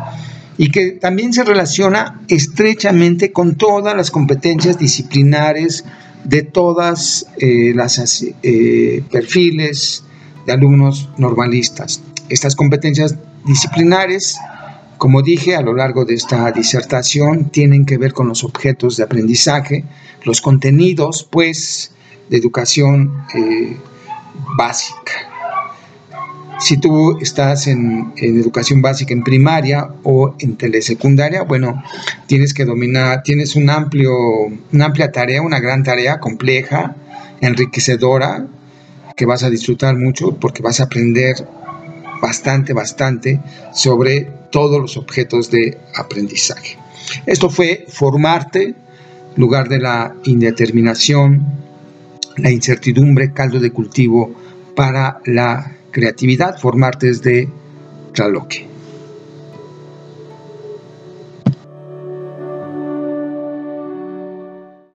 y 0.56 0.70
que 0.70 0.92
también 0.92 1.34
se 1.34 1.44
relaciona 1.44 2.22
estrechamente 2.28 3.30
con 3.30 3.56
todas 3.56 3.94
las 3.94 4.10
competencias 4.10 4.78
disciplinares 4.78 5.84
de 6.24 6.40
todas 6.40 7.26
eh, 7.36 7.74
las 7.74 8.24
eh, 8.42 9.04
perfiles 9.10 10.04
de 10.46 10.52
alumnos 10.54 11.10
normalistas. 11.18 12.02
Estas 12.30 12.56
competencias 12.56 13.14
disciplinares, 13.44 14.38
como 14.96 15.20
dije 15.20 15.54
a 15.54 15.60
lo 15.60 15.74
largo 15.74 16.06
de 16.06 16.14
esta 16.14 16.50
disertación, 16.50 17.50
tienen 17.50 17.84
que 17.84 17.98
ver 17.98 18.14
con 18.14 18.28
los 18.28 18.42
objetos 18.42 18.96
de 18.96 19.02
aprendizaje, 19.02 19.84
los 20.24 20.40
contenidos, 20.40 21.28
pues, 21.30 21.92
de 22.28 22.36
educación 22.36 23.24
eh, 23.34 23.76
básica. 24.56 25.12
Si 26.60 26.76
tú 26.76 27.18
estás 27.20 27.66
en, 27.66 28.12
educación 28.16 28.82
básica 28.82 29.12
en 29.12 29.24
primaria 29.24 29.88
o 30.04 30.36
en 30.38 30.56
telesecundaria, 30.56 31.42
bueno, 31.42 31.82
tienes 32.26 32.54
que 32.54 32.64
dominar, 32.64 33.22
tienes 33.24 33.56
un 33.56 33.68
amplio, 33.68 34.12
una 34.72 34.84
amplia 34.84 35.10
tarea, 35.10 35.42
una 35.42 35.58
gran 35.58 35.82
tarea 35.82 36.20
compleja, 36.20 36.94
enriquecedora, 37.40 38.46
que 39.16 39.26
vas 39.26 39.42
a 39.42 39.50
disfrutar 39.50 39.96
mucho 39.96 40.36
porque 40.38 40.62
vas 40.62 40.80
a 40.80 40.84
aprender 40.84 41.34
bastante, 42.20 42.72
bastante 42.72 43.40
sobre 43.74 44.28
todos 44.50 44.80
los 44.80 44.96
objetos 44.96 45.50
de 45.50 45.78
aprendizaje. 45.96 46.78
Esto 47.26 47.50
fue 47.50 47.86
formarte, 47.88 48.74
lugar 49.36 49.68
de 49.68 49.80
la 49.80 50.14
indeterminación, 50.24 51.44
la 52.36 52.50
incertidumbre, 52.50 53.32
caldo 53.32 53.58
de 53.58 53.70
cultivo 53.70 54.34
para 54.74 55.20
la 55.26 55.72
creatividad, 55.90 56.58
formar 56.58 56.98
desde 56.98 57.48
Tlaloque. 58.12 58.71